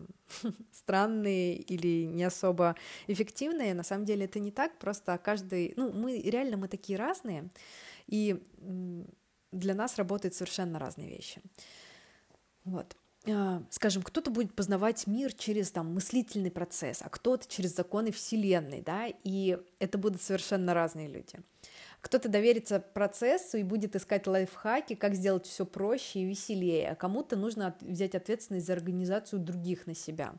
странные 0.73 1.57
или 1.57 2.05
не 2.05 2.25
особо 2.25 2.77
эффективные, 3.07 3.75
на 3.75 3.83
самом 3.83 4.05
деле 4.05 4.25
это 4.25 4.39
не 4.41 4.51
так, 4.51 4.79
просто 4.79 5.19
каждый, 5.19 5.75
ну, 5.77 5.93
мы 5.93 6.21
реально, 6.21 6.57
мы 6.57 6.69
такие 6.69 6.99
разные, 6.99 7.49
и 8.07 8.43
для 9.53 9.75
нас 9.75 9.97
работают 9.97 10.35
совершенно 10.35 10.79
разные 10.79 11.09
вещи. 11.09 11.41
Вот. 12.65 12.97
А, 13.29 13.63
скажем, 13.71 14.03
кто-то 14.03 14.31
будет 14.31 14.55
познавать 14.55 15.07
мир 15.07 15.33
через 15.33 15.73
там 15.73 15.93
мыслительный 15.93 16.51
процесс, 16.51 17.03
а 17.03 17.09
кто-то 17.09 17.49
через 17.49 17.75
законы 17.75 18.13
Вселенной, 18.13 18.83
да, 18.83 19.09
и 19.25 19.59
это 19.79 19.99
будут 19.99 20.23
совершенно 20.23 20.75
разные 20.75 21.09
люди. 21.09 21.41
Кто-то 22.07 22.29
доверится 22.29 22.79
процессу 22.79 23.57
и 23.57 23.65
будет 23.65 23.97
искать 23.97 24.29
лайфхаки, 24.29 24.95
как 24.95 25.17
сделать 25.17 25.45
все 25.45 25.67
проще 25.67 26.21
и 26.21 26.25
веселее, 26.25 26.93
а 26.93 26.95
кому-то 26.95 27.35
нужно 27.35 27.77
взять 27.81 28.15
ответственность 28.15 28.65
за 28.65 28.75
организацию 28.75 29.41
других 29.41 29.89
на 29.89 29.95
себя. 29.97 30.37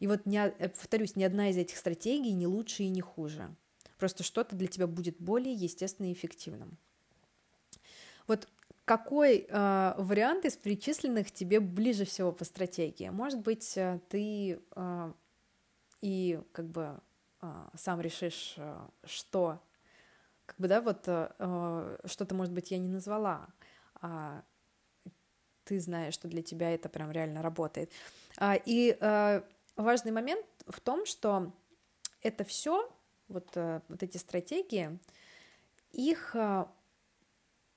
И 0.00 0.08
вот, 0.08 0.26
не, 0.26 0.38
э, 0.38 0.68
повторюсь, 0.70 1.14
ни 1.14 1.22
одна 1.22 1.50
из 1.50 1.56
этих 1.56 1.76
стратегий 1.76 2.32
не 2.32 2.48
лучше 2.48 2.82
и 2.82 2.88
не 2.88 3.00
хуже. 3.00 3.54
Просто 3.96 4.24
что-то 4.24 4.56
для 4.56 4.66
тебя 4.66 4.88
будет 4.88 5.20
более 5.20 5.54
естественно 5.54 6.10
и 6.10 6.12
эффективным. 6.12 6.78
Вот 8.26 8.48
какой 8.84 9.46
э, 9.48 9.94
вариант 9.96 10.44
из 10.46 10.56
перечисленных 10.56 11.30
тебе 11.30 11.60
ближе 11.60 12.04
всего 12.04 12.32
по 12.32 12.44
стратегии? 12.44 13.10
Может 13.10 13.38
быть, 13.38 13.76
э, 13.76 14.00
ты 14.08 14.58
э, 14.74 15.12
и 16.00 16.40
как 16.50 16.66
бы 16.66 16.98
э, 17.40 17.46
сам 17.76 18.00
решишь, 18.00 18.54
э, 18.56 18.78
что, 19.04 19.60
как 20.46 20.58
бы, 20.58 20.68
да, 20.68 20.80
вот 20.80 21.08
э, 21.08 21.30
э, 21.38 21.96
что-то, 22.06 22.34
может 22.34 22.52
быть, 22.52 22.70
я 22.70 22.78
не 22.78 22.88
назвала, 22.88 23.48
а 24.00 24.42
ты 25.64 25.80
знаешь, 25.80 26.14
что 26.14 26.28
для 26.28 26.42
тебя 26.42 26.70
это 26.74 26.88
прям 26.88 27.10
реально 27.10 27.42
работает. 27.42 27.90
А, 28.36 28.54
и 28.54 28.96
э, 29.00 29.42
важный 29.76 30.12
момент 30.12 30.46
в 30.66 30.80
том, 30.80 31.06
что 31.06 31.52
это 32.20 32.44
все, 32.44 32.90
вот, 33.28 33.50
э, 33.56 33.80
вот 33.88 34.02
эти 34.02 34.18
стратегии, 34.18 34.98
их 35.92 36.34
э, 36.34 36.66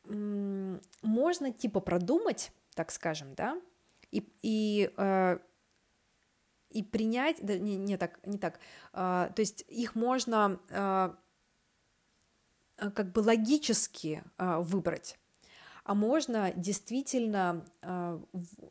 можно 0.04 1.52
типа 1.52 1.80
продумать, 1.80 2.52
так 2.76 2.92
скажем, 2.92 3.34
да, 3.36 3.62
и, 4.12 4.28
и, 4.42 4.92
э, 4.98 5.40
и 6.70 6.84
принять, 6.84 7.38
да, 7.42 7.58
не, 7.58 7.78
не 7.78 7.98
так, 7.98 8.20
не 8.26 8.38
так, 8.38 8.60
э, 8.94 9.30
то 9.34 9.40
есть 9.40 9.64
их 9.68 9.96
можно 9.96 10.60
э, 10.70 11.14
как 12.78 13.12
бы 13.12 13.20
логически 13.20 14.24
э, 14.38 14.58
выбрать, 14.60 15.18
а 15.84 15.96
можно 15.96 16.52
действительно 16.54 17.66
э, 17.82 18.20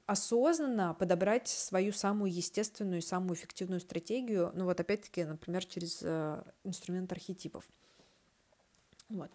осознанно 0.06 0.94
подобрать 0.94 1.48
свою 1.48 1.92
самую 1.92 2.32
естественную 2.32 2.98
и 2.98 3.04
самую 3.04 3.36
эффективную 3.36 3.80
стратегию, 3.80 4.52
ну 4.54 4.64
вот 4.64 4.78
опять-таки, 4.80 5.24
например, 5.24 5.64
через 5.64 6.00
э, 6.02 6.42
инструмент 6.62 7.10
архетипов. 7.12 7.64
Вот. 9.08 9.30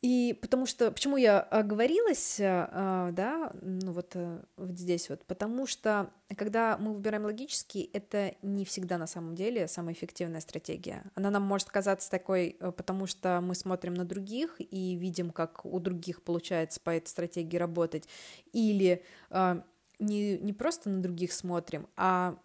И 0.00 0.38
потому 0.40 0.64
что, 0.66 0.92
почему 0.92 1.16
я 1.16 1.40
оговорилась, 1.40 2.36
а, 2.40 3.10
да, 3.10 3.50
ну 3.62 3.90
вот, 3.90 4.12
э, 4.14 4.44
вот 4.56 4.78
здесь 4.78 5.10
вот, 5.10 5.24
потому 5.24 5.66
что 5.66 6.10
когда 6.36 6.78
мы 6.78 6.94
выбираем 6.94 7.24
логически, 7.24 7.90
это 7.92 8.36
не 8.42 8.64
всегда 8.64 8.96
на 8.96 9.08
самом 9.08 9.34
деле 9.34 9.66
самая 9.66 9.94
эффективная 9.94 10.40
стратегия. 10.40 11.02
Она 11.16 11.30
нам 11.30 11.42
может 11.42 11.68
казаться 11.70 12.08
такой, 12.12 12.56
э, 12.60 12.70
потому 12.70 13.06
что 13.06 13.40
мы 13.40 13.56
смотрим 13.56 13.94
на 13.94 14.04
других 14.04 14.60
и 14.60 14.94
видим, 14.94 15.32
как 15.32 15.66
у 15.66 15.80
других 15.80 16.22
получается 16.22 16.80
по 16.80 16.90
этой 16.90 17.08
стратегии 17.08 17.56
работать, 17.56 18.08
или 18.52 19.02
а, 19.30 19.64
не, 19.98 20.38
не 20.38 20.52
просто 20.52 20.90
на 20.90 21.02
других 21.02 21.32
смотрим, 21.32 21.88
а, 21.96 22.38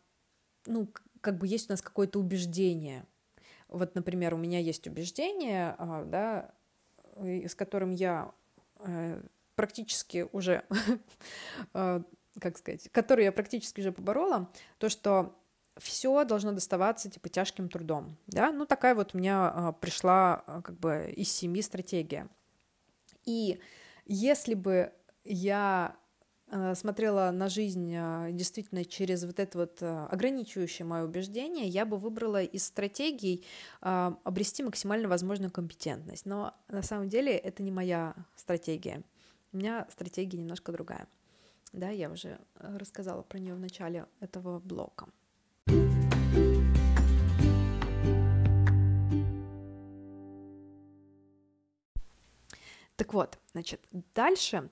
ну, 0.65 0.91
как 1.21 1.37
бы 1.37 1.47
есть 1.47 1.69
у 1.69 1.73
нас 1.73 1.83
какое-то 1.83 2.19
убеждение. 2.19 3.05
Вот, 3.67 3.93
например, 3.93 4.33
у 4.33 4.37
меня 4.37 4.59
есть 4.59 4.87
убеждение, 4.87 5.75
а, 5.77 6.03
да, 6.03 6.51
с 7.15 7.55
которым 7.55 7.91
я 7.91 8.31
э, 8.79 9.21
практически 9.55 10.27
уже, 10.31 10.63
э, 11.73 12.01
как 12.39 12.57
сказать, 12.57 12.89
который 12.91 13.25
я 13.25 13.31
практически 13.31 13.81
уже 13.81 13.91
поборола, 13.91 14.51
то, 14.77 14.89
что 14.89 15.37
все 15.77 16.23
должно 16.23 16.51
доставаться 16.51 17.09
типа 17.09 17.29
тяжким 17.29 17.69
трудом, 17.69 18.17
да, 18.27 18.51
ну 18.51 18.65
такая 18.65 18.95
вот 18.95 19.13
у 19.13 19.17
меня 19.17 19.53
э, 19.55 19.73
пришла 19.79 20.43
как 20.63 20.79
бы 20.79 21.11
из 21.15 21.31
семьи 21.31 21.61
стратегия. 21.61 22.27
И 23.25 23.59
если 24.05 24.53
бы 24.53 24.91
я 25.23 25.95
смотрела 26.75 27.31
на 27.31 27.49
жизнь 27.49 27.91
э, 27.95 28.29
действительно 28.31 28.85
через 28.85 29.23
вот 29.23 29.39
это 29.39 29.57
вот 29.57 29.81
э, 29.81 30.05
ограничивающее 30.11 30.85
мое 30.85 31.03
убеждение, 31.03 31.67
я 31.67 31.85
бы 31.85 31.97
выбрала 31.97 32.43
из 32.43 32.65
стратегий 32.65 33.43
обрести 33.81 34.63
максимально 34.63 35.07
возможную 35.07 35.51
компетентность. 35.51 36.25
Но 36.25 36.53
на 36.67 36.83
самом 36.83 37.09
деле 37.09 37.35
это 37.35 37.63
не 37.63 37.71
моя 37.71 38.15
стратегия. 38.35 39.01
У 39.51 39.57
меня 39.57 39.87
стратегия 39.91 40.37
немножко 40.37 40.71
другая. 40.71 41.07
Да, 41.71 41.89
я 41.89 42.11
уже 42.11 42.39
рассказала 42.55 43.23
про 43.23 43.39
нее 43.39 43.55
в 43.55 43.59
начале 43.59 44.05
этого 44.19 44.59
блока. 44.59 45.07
Так 52.95 53.13
вот, 53.13 53.39
значит, 53.53 53.81
дальше 54.13 54.69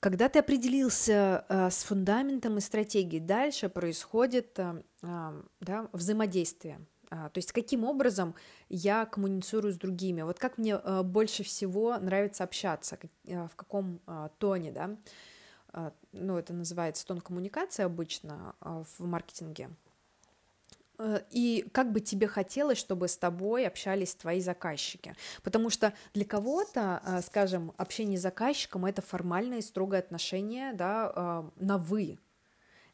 когда 0.00 0.28
ты 0.28 0.38
определился 0.38 1.44
э, 1.48 1.70
с 1.70 1.84
фундаментом 1.84 2.58
и 2.58 2.60
стратегией, 2.60 3.20
дальше 3.20 3.68
происходит 3.68 4.58
э, 4.58 4.82
э, 5.02 5.42
да, 5.60 5.88
взаимодействие. 5.92 6.80
А, 7.10 7.28
то 7.28 7.38
есть 7.38 7.52
каким 7.52 7.84
образом 7.84 8.34
я 8.68 9.06
коммуницирую 9.06 9.72
с 9.72 9.76
другими, 9.76 10.22
вот 10.22 10.38
как 10.38 10.58
мне 10.58 10.80
э, 10.82 11.02
больше 11.02 11.44
всего 11.44 11.96
нравится 11.98 12.44
общаться, 12.44 12.98
э, 13.24 13.46
в 13.46 13.54
каком 13.54 14.00
э, 14.06 14.28
тоне, 14.38 14.72
да, 14.72 14.96
э, 15.72 15.90
ну 16.12 16.36
это 16.36 16.52
называется 16.52 17.06
тон 17.06 17.20
коммуникации 17.20 17.84
обычно 17.84 18.54
в 18.60 19.04
маркетинге, 19.04 19.70
и 21.30 21.68
как 21.72 21.92
бы 21.92 22.00
тебе 22.00 22.26
хотелось, 22.26 22.78
чтобы 22.78 23.08
с 23.08 23.16
тобой 23.16 23.66
общались 23.66 24.14
твои 24.14 24.40
заказчики. 24.40 25.14
Потому 25.42 25.70
что 25.70 25.92
для 26.14 26.24
кого-то, 26.24 27.02
э, 27.04 27.20
скажем, 27.22 27.72
общение 27.76 28.18
с 28.18 28.22
заказчиком— 28.22 28.84
это 28.86 29.02
формальное 29.02 29.58
и 29.58 29.62
строгое 29.62 30.00
отношение 30.00 30.72
да, 30.72 31.12
э, 31.14 31.64
на 31.64 31.78
«вы». 31.78 32.18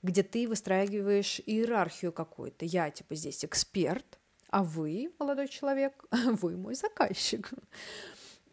где 0.02 0.24
ты 0.24 0.48
выстраиваешь 0.48 1.40
иерархию 1.46 2.12
какую-то. 2.12 2.64
Я, 2.64 2.90
типа, 2.90 3.14
здесь 3.14 3.44
эксперт, 3.44 4.18
а 4.50 4.64
вы, 4.64 5.12
молодой 5.18 5.48
человек, 5.48 6.04
вы 6.10 6.56
мой 6.56 6.74
заказчик. 6.74 7.50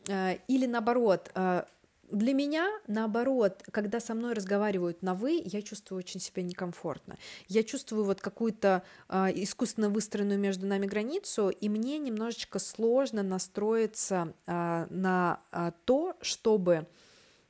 Э, 0.07 0.37
или 0.47 0.65
наоборот, 0.65 1.31
э, 1.35 1.63
для 2.11 2.33
меня, 2.33 2.69
наоборот, 2.87 3.63
когда 3.71 3.99
со 3.99 4.13
мной 4.13 4.33
разговаривают 4.33 5.01
на 5.01 5.13
«вы», 5.13 5.41
я 5.45 5.61
чувствую 5.61 5.99
очень 5.99 6.19
себя 6.19 6.43
некомфортно. 6.43 7.17
Я 7.47 7.63
чувствую 7.63 8.05
вот 8.05 8.21
какую-то 8.21 8.83
э, 9.07 9.27
искусственно 9.35 9.89
выстроенную 9.89 10.39
между 10.39 10.65
нами 10.67 10.85
границу, 10.85 11.49
и 11.49 11.69
мне 11.69 11.97
немножечко 11.99 12.59
сложно 12.59 13.23
настроиться 13.23 14.33
э, 14.45 14.87
на 14.89 15.41
э, 15.51 15.71
то, 15.85 16.15
чтобы 16.21 16.87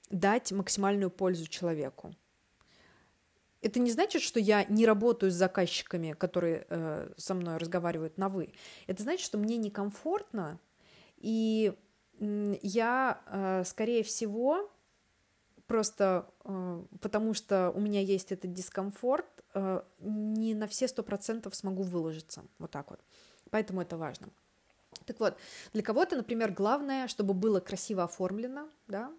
дать 0.10 0.52
максимальную 0.52 1.12
пользу 1.12 1.48
человеку. 1.48 2.14
Это 3.62 3.80
не 3.80 3.92
значит, 3.92 4.22
что 4.22 4.40
я 4.40 4.64
не 4.66 4.86
работаю 4.86 5.32
с 5.32 5.36
заказчиками, 5.36 6.14
которые 6.14 6.66
э, 6.70 7.12
со 7.18 7.34
мной 7.34 7.58
разговаривают 7.58 8.18
на 8.18 8.30
вы. 8.30 8.54
Это 8.88 9.04
значит, 9.04 9.26
что 9.26 9.38
мне 9.38 9.58
некомфортно, 9.58 10.60
и 11.18 11.74
я, 12.20 13.22
э, 13.28 13.64
скорее 13.66 14.04
всего, 14.04 14.70
просто 15.68 16.30
э, 16.44 16.84
потому 17.02 17.34
что 17.34 17.72
у 17.72 17.80
меня 17.80 18.02
есть 18.02 18.32
этот 18.32 18.52
дискомфорт, 18.54 19.28
э, 19.54 19.82
не 20.00 20.54
на 20.54 20.68
все 20.68 20.88
сто 20.88 21.04
процентов 21.04 21.56
смогу 21.56 21.84
выложиться. 21.84 22.44
Вот 22.58 22.72
так 22.72 22.90
вот. 22.90 23.00
Поэтому 23.52 23.82
это 23.82 23.98
важно. 23.98 24.30
Так 25.06 25.20
вот, 25.20 25.38
для 25.74 25.82
кого-то, 25.82 26.16
например, 26.18 26.52
главное, 26.52 27.08
чтобы 27.08 27.34
было 27.34 27.60
красиво 27.60 28.04
оформлено, 28.04 28.70
да, 28.88 29.12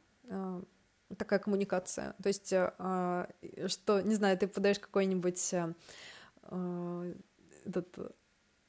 такая 1.17 1.41
коммуникация. 1.41 2.15
То 2.23 2.29
есть, 2.29 2.47
что, 2.47 4.01
не 4.05 4.15
знаю, 4.15 4.39
ты 4.39 4.47
подаешь 4.47 4.79
какой-нибудь 4.79 5.55
этот 7.67 8.15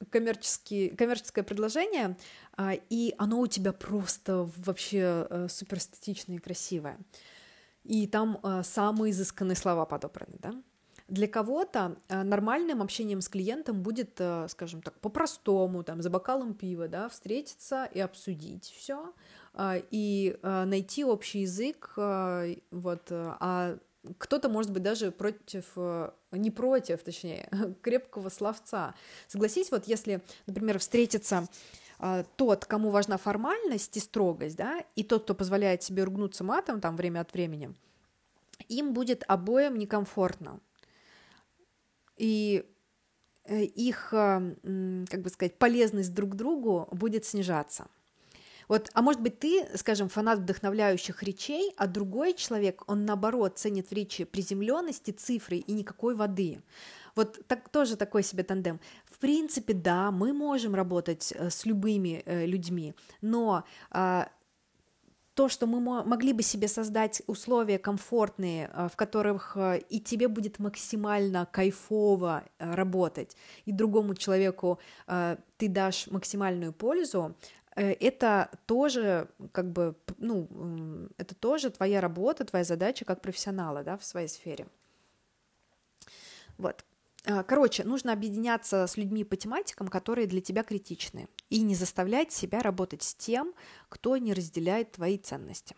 коммерческий, 0.09 0.89
коммерческое 0.89 1.43
предложение, 1.43 2.17
а, 2.57 2.73
и 2.89 3.13
оно 3.17 3.39
у 3.39 3.47
тебя 3.47 3.73
просто 3.73 4.49
вообще 4.57 5.27
э, 5.29 5.47
супер 5.49 5.77
эстетичное 5.77 6.37
и 6.37 6.39
красивое. 6.39 6.97
И 7.83 8.07
там 8.07 8.39
э, 8.43 8.61
самые 8.63 9.11
изысканные 9.11 9.55
слова 9.55 9.85
подобраны, 9.85 10.37
да? 10.39 10.53
Для 11.07 11.27
кого-то 11.27 11.97
э, 12.07 12.23
нормальным 12.23 12.81
общением 12.81 13.21
с 13.21 13.29
клиентом 13.29 13.81
будет, 13.81 14.21
скажем 14.47 14.81
так, 14.81 14.99
по-простому, 14.99 15.83
там, 15.83 16.01
за 16.01 16.09
бокалом 16.09 16.53
пива, 16.53 16.87
да, 16.87 17.09
встретиться 17.09 17.85
и 17.85 17.99
обсудить 17.99 18.65
все, 18.65 19.13
и 19.69 20.37
найти 20.43 21.03
общий 21.03 21.39
язык, 21.39 21.91
вот, 21.97 23.11
а 23.11 23.77
кто-то, 24.17 24.47
может 24.47 24.71
быть, 24.71 24.83
даже 24.83 25.11
против, 25.11 25.75
не 26.31 26.51
против, 26.51 27.03
точнее, 27.03 27.49
крепкого 27.81 28.29
словца. 28.29 28.93
Согласись, 29.27 29.71
вот 29.71 29.85
если, 29.87 30.21
например, 30.45 30.79
встретится 30.79 31.47
а, 31.99 32.23
тот, 32.35 32.65
кому 32.65 32.89
важна 32.89 33.17
формальность 33.17 33.95
и 33.97 33.99
строгость, 33.99 34.55
да, 34.55 34.83
и 34.95 35.03
тот, 35.03 35.23
кто 35.23 35.35
позволяет 35.35 35.83
себе 35.83 36.03
ругнуться 36.03 36.43
матом 36.43 36.81
там 36.81 36.95
время 36.95 37.21
от 37.21 37.33
времени, 37.33 37.73
им 38.67 38.93
будет 38.93 39.23
обоим 39.27 39.77
некомфортно. 39.77 40.59
И 42.17 42.65
э, 43.45 43.63
их, 43.63 44.13
э, 44.13 45.05
как 45.09 45.21
бы 45.21 45.29
сказать, 45.29 45.57
полезность 45.57 46.13
друг 46.13 46.35
другу 46.35 46.87
будет 46.91 47.25
снижаться– 47.25 47.87
вот, 48.71 48.89
а 48.93 49.01
может 49.01 49.21
быть, 49.21 49.37
ты, 49.37 49.67
скажем, 49.75 50.07
фанат 50.07 50.39
вдохновляющих 50.39 51.23
речей, 51.23 51.73
а 51.75 51.87
другой 51.87 52.33
человек, 52.33 52.83
он 52.87 53.03
наоборот 53.03 53.59
ценит 53.59 53.89
в 53.89 53.91
речи 53.91 54.23
приземленности, 54.23 55.11
цифры 55.11 55.57
и 55.57 55.73
никакой 55.73 56.15
воды. 56.15 56.61
Вот 57.17 57.45
так, 57.47 57.67
тоже 57.67 57.97
такой 57.97 58.23
себе 58.23 58.43
тандем. 58.43 58.79
В 59.03 59.19
принципе, 59.19 59.73
да, 59.73 60.09
мы 60.11 60.31
можем 60.31 60.73
работать 60.73 61.33
э, 61.35 61.49
с 61.49 61.65
любыми 61.65 62.23
э, 62.25 62.45
людьми, 62.45 62.93
но 63.19 63.65
э, 63.91 64.23
то, 65.33 65.49
что 65.49 65.67
мы 65.67 65.81
могли 65.81 66.31
бы 66.31 66.41
себе 66.41 66.69
создать 66.69 67.21
условия 67.27 67.77
комфортные, 67.77 68.69
э, 68.73 68.87
в 68.87 68.95
которых 68.95 69.57
и 69.89 69.99
тебе 69.99 70.29
будет 70.29 70.59
максимально 70.59 71.45
кайфово 71.45 72.45
работать, 72.57 73.35
и 73.65 73.73
другому 73.73 74.15
человеку 74.15 74.79
ты 75.57 75.67
дашь 75.67 76.07
максимальную 76.07 76.71
пользу, 76.71 77.35
это 77.75 78.49
тоже 78.65 79.29
как 79.51 79.71
бы, 79.71 79.95
ну, 80.17 81.07
это 81.17 81.35
тоже 81.35 81.69
твоя 81.69 82.01
работа, 82.01 82.45
твоя 82.45 82.65
задача 82.65 83.05
как 83.05 83.21
профессионала, 83.21 83.83
да, 83.83 83.97
в 83.97 84.03
своей 84.03 84.27
сфере. 84.27 84.67
Вот. 86.57 86.85
А, 87.25 87.43
короче, 87.43 87.83
нужно 87.83 88.13
объединяться 88.13 88.87
с 88.87 88.97
людьми 88.97 89.23
по 89.23 89.35
тематикам, 89.35 89.87
которые 89.87 90.27
для 90.27 90.41
тебя 90.41 90.63
критичны, 90.63 91.27
и 91.49 91.61
не 91.61 91.75
заставлять 91.75 92.31
себя 92.31 92.61
работать 92.61 93.03
с 93.03 93.13
тем, 93.13 93.53
кто 93.89 94.17
не 94.17 94.33
разделяет 94.33 94.93
твои 94.93 95.17
ценности. 95.17 95.75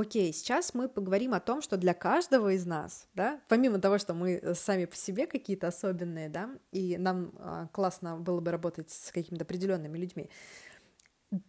Окей, 0.00 0.32
сейчас 0.32 0.72
мы 0.72 0.88
поговорим 0.88 1.34
о 1.34 1.40
том, 1.40 1.60
что 1.60 1.76
для 1.76 1.92
каждого 1.92 2.54
из 2.54 2.64
нас, 2.64 3.06
да, 3.12 3.38
помимо 3.48 3.78
того, 3.78 3.98
что 3.98 4.14
мы 4.14 4.32
э, 4.32 4.54
сами 4.54 4.86
по 4.86 4.96
себе 4.96 5.26
какие-то 5.26 5.68
особенные, 5.68 6.30
да, 6.30 6.48
и 6.72 6.96
нам 6.96 7.34
а, 7.36 7.68
классно 7.70 8.16
было 8.16 8.40
бы 8.40 8.50
работать 8.50 8.88
с 8.90 9.12
какими-то 9.12 9.44
определенными 9.44 9.98
людьми, 9.98 10.30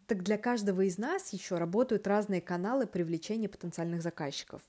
так 0.05 0.23
для 0.23 0.37
каждого 0.37 0.81
из 0.81 0.97
нас 0.97 1.31
еще 1.31 1.55
работают 1.55 2.05
разные 2.07 2.41
каналы 2.41 2.87
привлечения 2.87 3.47
потенциальных 3.47 4.01
заказчиков. 4.01 4.61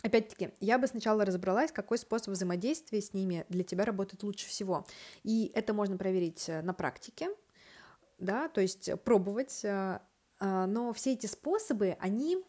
Опять-таки, 0.00 0.54
я 0.60 0.78
бы 0.78 0.86
сначала 0.86 1.26
разобралась, 1.26 1.70
какой 1.72 1.98
способ 1.98 2.28
взаимодействия 2.28 3.02
с 3.02 3.12
ними 3.12 3.44
для 3.50 3.64
тебя 3.64 3.84
работает 3.84 4.22
лучше 4.22 4.48
всего. 4.48 4.86
И 5.24 5.52
это 5.54 5.74
можно 5.74 5.98
проверить 5.98 6.48
э, 6.48 6.62
на 6.62 6.72
практике, 6.72 7.28
да, 8.18 8.48
то 8.48 8.62
есть 8.62 8.90
пробовать, 9.04 9.62
э, 9.62 10.00
а, 10.40 10.66
но 10.66 10.94
все 10.94 11.12
эти 11.12 11.26
способы, 11.26 11.94
они 12.00 12.42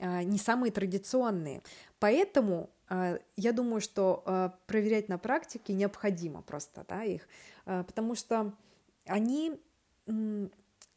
не 0.00 0.38
самые 0.38 0.72
традиционные. 0.72 1.62
Поэтому 1.98 2.70
а, 2.88 3.18
я 3.36 3.52
думаю, 3.52 3.80
что 3.80 4.22
а, 4.26 4.54
проверять 4.66 5.08
на 5.08 5.18
практике 5.18 5.72
необходимо 5.72 6.42
просто 6.42 6.84
да, 6.88 7.04
их, 7.04 7.26
потому 7.64 8.14
что 8.14 8.52
они, 9.06 9.58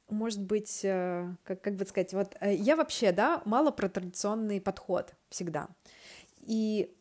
может 0.10 0.42
быть, 0.42 0.82
как, 0.82 1.62
как 1.62 1.76
бы 1.76 1.86
сказать, 1.86 2.14
вот 2.14 2.36
э, 2.42 2.56
я 2.56 2.76
вообще, 2.76 3.12
да, 3.12 3.42
мало 3.46 3.72
про 3.72 3.88
традиционный 3.88 4.60
подход 4.60 5.14
всегда. 5.30 5.70
И 6.42 6.94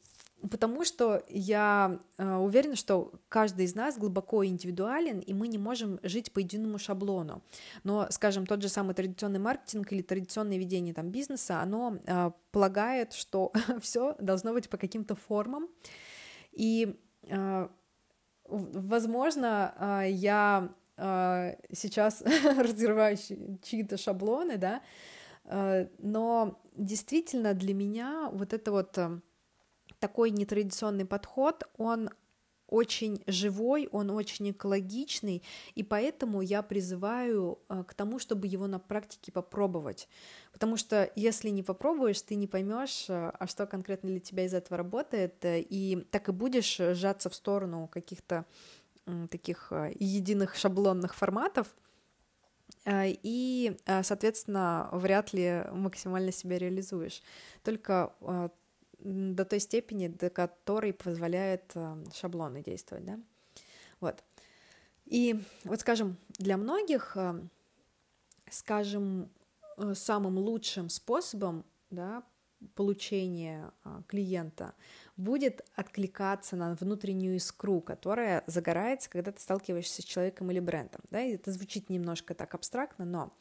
Потому 0.51 0.85
что 0.85 1.25
я 1.29 1.99
э, 2.19 2.35
уверена, 2.37 2.77
что 2.77 3.13
каждый 3.29 3.65
из 3.65 3.75
нас 3.75 3.99
глубоко 3.99 4.45
индивидуален, 4.45 5.21
и 5.21 5.33
мы 5.33 5.49
не 5.49 5.59
можем 5.59 5.99
жить 6.03 6.31
по 6.31 6.41
единому 6.41 6.79
шаблону. 6.79 7.43
Но, 7.85 8.07
скажем, 8.11 8.47
тот 8.47 8.63
же 8.63 8.69
самый 8.69 8.95
традиционный 8.95 9.39
маркетинг 9.39 9.91
или 9.93 10.03
традиционное 10.03 10.59
ведение 10.59 10.93
там, 10.93 11.11
бизнеса, 11.11 11.61
оно 11.61 11.99
э, 12.05 12.31
полагает, 12.53 13.15
что 13.15 13.51
все 13.81 14.15
должно 14.21 14.53
быть 14.53 14.69
по 14.69 14.77
каким-то 14.77 15.15
формам. 15.15 15.69
И, 16.53 16.97
э, 17.23 17.69
возможно, 18.45 20.05
я 20.07 20.71
сейчас 21.73 22.23
разрываю 22.57 23.17
чьи-то 23.17 23.99
шаблоны, 23.99 24.57
да, 24.57 24.81
но 25.99 26.59
действительно 26.75 27.53
для 27.53 27.75
меня 27.75 28.31
вот 28.33 28.53
это 28.53 28.71
вот... 28.71 28.99
Такой 29.99 30.31
нетрадиционный 30.31 31.05
подход, 31.05 31.65
он 31.77 32.11
очень 32.69 33.23
живой, 33.27 33.89
он 33.93 34.11
очень 34.11 34.51
экологичный, 34.51 35.43
и 35.75 35.83
поэтому 35.83 36.41
я 36.41 36.63
призываю 36.63 37.59
э, 37.69 37.85
к 37.87 37.95
тому, 37.95 38.19
чтобы 38.19 38.47
его 38.47 38.67
на 38.67 38.79
практике 38.79 39.31
попробовать. 39.33 40.09
Потому 40.53 40.77
что 40.77 41.11
если 41.15 41.51
не 41.51 41.63
попробуешь, 41.63 42.21
ты 42.23 42.35
не 42.35 42.47
поймешь, 42.47 43.07
э, 43.09 43.31
а 43.39 43.47
что 43.47 43.67
конкретно 43.67 44.11
для 44.11 44.21
тебя 44.21 44.45
из 44.45 44.55
этого 44.55 44.79
работает, 44.79 45.45
э, 45.45 45.61
и 45.61 46.07
так 46.11 46.29
и 46.29 46.33
будешь 46.33 46.77
сжаться 46.77 47.31
в 47.31 47.35
сторону 47.35 47.89
каких-то 47.93 48.45
таких 49.31 49.73
единых 49.95 50.57
шаблонных 50.57 51.15
форматов, 51.15 51.77
и, 52.91 53.77
соответственно, 54.03 54.89
вряд 54.91 55.33
ли 55.33 55.63
максимально 55.71 56.33
себя 56.33 56.59
реализуешь. 56.59 57.23
Только 57.63 58.13
до 58.99 59.45
той 59.45 59.61
степени, 59.61 60.09
до 60.09 60.31
которой 60.31 60.93
позволяет 60.93 61.73
э, 61.75 61.97
шаблоны 62.15 62.63
действовать, 62.63 63.05
да. 63.05 63.21
Вот. 64.01 64.25
И 65.05 65.41
вот, 65.65 65.81
скажем, 65.81 66.17
для 66.39 66.57
многих, 66.57 67.17
э, 67.17 67.41
скажем, 68.51 69.31
э, 69.77 69.95
самым 69.95 70.39
лучшим 70.39 70.89
способом, 70.89 71.65
да, 71.91 72.23
получения 72.75 73.71
клиента 74.09 74.75
будет 75.19 75.61
откликаться 75.75 76.57
на 76.57 76.75
внутреннюю 76.75 77.37
искру, 77.37 77.83
которая 77.83 78.43
загорается, 78.47 79.11
когда 79.11 79.31
ты 79.31 79.41
сталкиваешься 79.41 80.01
с 80.01 80.05
человеком 80.05 80.51
или 80.51 80.59
брендом. 80.59 81.03
Да? 81.11 81.21
И 81.21 81.35
это 81.35 81.53
звучит 81.53 81.91
немножко 81.91 82.35
так 82.35 82.55
абстрактно, 82.55 83.05
но 83.05 83.33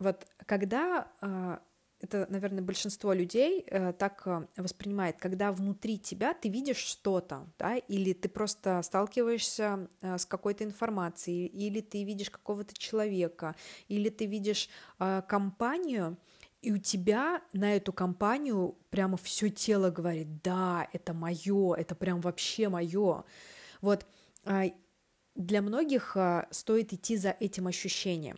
Вот 0.00 0.26
когда 0.44 1.08
это, 2.00 2.26
наверное, 2.28 2.62
большинство 2.62 3.12
людей 3.12 3.64
э, 3.66 3.92
так 3.92 4.22
э, 4.26 4.46
воспринимает, 4.56 5.16
когда 5.18 5.52
внутри 5.52 5.98
тебя 5.98 6.34
ты 6.34 6.48
видишь 6.48 6.76
что-то, 6.76 7.46
да, 7.58 7.76
или 7.76 8.12
ты 8.12 8.28
просто 8.28 8.82
сталкиваешься 8.82 9.88
э, 10.00 10.18
с 10.18 10.26
какой-то 10.26 10.64
информацией, 10.64 11.46
или 11.46 11.80
ты 11.80 12.04
видишь 12.04 12.30
какого-то 12.30 12.74
человека, 12.74 13.54
или 13.88 14.08
ты 14.10 14.26
видишь 14.26 14.68
компанию, 15.26 16.16
и 16.62 16.72
у 16.72 16.78
тебя 16.78 17.42
на 17.52 17.76
эту 17.76 17.92
компанию 17.92 18.76
прямо 18.90 19.16
все 19.16 19.50
тело 19.50 19.90
говорит, 19.90 20.42
да, 20.42 20.88
это 20.92 21.12
мое, 21.12 21.74
это 21.74 21.94
прям 21.94 22.20
вообще 22.20 22.68
мое. 22.68 23.24
Вот 23.80 24.06
для 24.44 25.62
многих 25.62 26.16
стоит 26.50 26.92
идти 26.92 27.16
за 27.16 27.30
этим 27.30 27.66
ощущением 27.66 28.36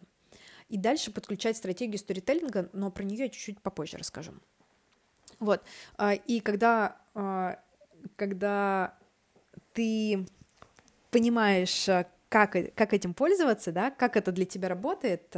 и 0.68 0.76
дальше 0.76 1.10
подключать 1.10 1.56
стратегию 1.56 1.98
сторителлинга, 1.98 2.68
но 2.72 2.90
про 2.90 3.04
нее 3.04 3.24
я 3.24 3.28
чуть-чуть 3.28 3.60
попозже 3.60 3.98
расскажу. 3.98 4.32
Вот. 5.38 5.62
А, 5.96 6.14
и 6.14 6.40
когда, 6.40 6.96
а, 7.14 7.58
когда 8.16 8.94
ты 9.72 10.26
понимаешь, 11.10 11.88
а, 11.88 12.06
как, 12.28 12.56
как 12.74 12.92
этим 12.92 13.14
пользоваться, 13.14 13.70
да, 13.70 13.92
как 13.92 14.16
это 14.16 14.32
для 14.32 14.44
тебя 14.44 14.68
работает, 14.68 15.34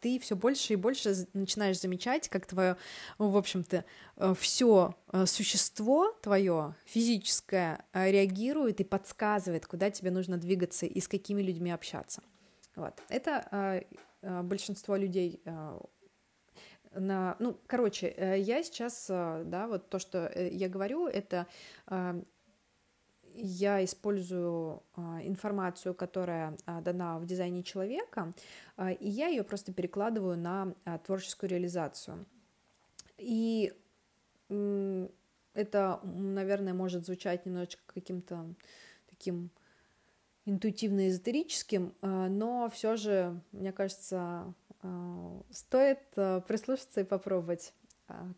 ты 0.00 0.18
все 0.18 0.34
больше 0.34 0.72
и 0.72 0.76
больше 0.76 1.14
начинаешь 1.34 1.78
замечать, 1.78 2.30
как 2.30 2.46
твое, 2.46 2.78
в 3.18 3.36
общем-то, 3.36 3.84
все 4.34 4.94
существо 5.26 6.16
твое 6.22 6.74
физическое 6.86 7.84
реагирует 7.92 8.80
и 8.80 8.84
подсказывает, 8.84 9.66
куда 9.66 9.90
тебе 9.90 10.10
нужно 10.10 10.38
двигаться 10.38 10.86
и 10.86 10.98
с 10.98 11.08
какими 11.08 11.42
людьми 11.42 11.70
общаться. 11.70 12.22
Вот. 12.74 12.94
Это 13.10 13.46
Э, 13.52 13.82
большинство 14.42 14.96
людей 14.96 15.40
э, 15.44 15.80
на, 16.94 17.36
ну, 17.38 17.58
короче, 17.66 18.08
э, 18.08 18.38
я 18.38 18.62
сейчас, 18.62 19.06
да, 19.08 19.66
вот 19.68 19.90
то, 19.90 19.98
что 19.98 20.30
я 20.36 20.68
говорю, 20.68 21.06
это 21.06 21.46
я 23.36 23.84
использую 23.84 24.84
информацию, 24.96 25.92
которая 25.92 26.56
дана 26.82 27.18
в 27.18 27.26
дизайне 27.26 27.64
человека, 27.64 28.32
и 28.78 29.08
я 29.08 29.26
ее 29.26 29.42
просто 29.42 29.72
перекладываю 29.72 30.38
на 30.38 30.72
творческую 31.04 31.50
реализацию. 31.50 32.26
И 33.18 33.72
это, 34.48 36.00
наверное, 36.04 36.74
может 36.74 37.06
звучать 37.06 37.44
немножечко 37.44 37.82
каким-то 37.86 38.54
таким 39.08 39.50
интуитивно-эзотерическим, 40.46 41.94
э, 42.00 42.28
но 42.28 42.68
все 42.70 42.96
же, 42.96 43.40
мне 43.52 43.72
кажется, 43.72 44.52
э, 44.82 45.40
стоит 45.50 46.02
э, 46.16 46.40
прислушаться 46.46 47.00
и 47.00 47.04
попробовать, 47.04 47.72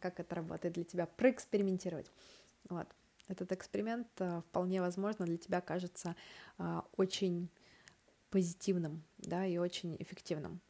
как 0.00 0.20
это 0.20 0.36
работает 0.36 0.74
для 0.74 0.84
тебя, 0.84 1.06
проэкспериментировать. 1.06 2.06
Вот. 2.68 2.86
Этот 3.26 3.50
эксперимент 3.50 4.06
вполне 4.48 4.80
возможно 4.80 5.26
для 5.26 5.38
тебя 5.38 5.60
кажется 5.60 6.14
очень 6.96 7.48
позитивным, 8.30 9.02
да, 9.18 9.44
и 9.44 9.58
очень 9.58 9.96
эффективным. 9.98 10.60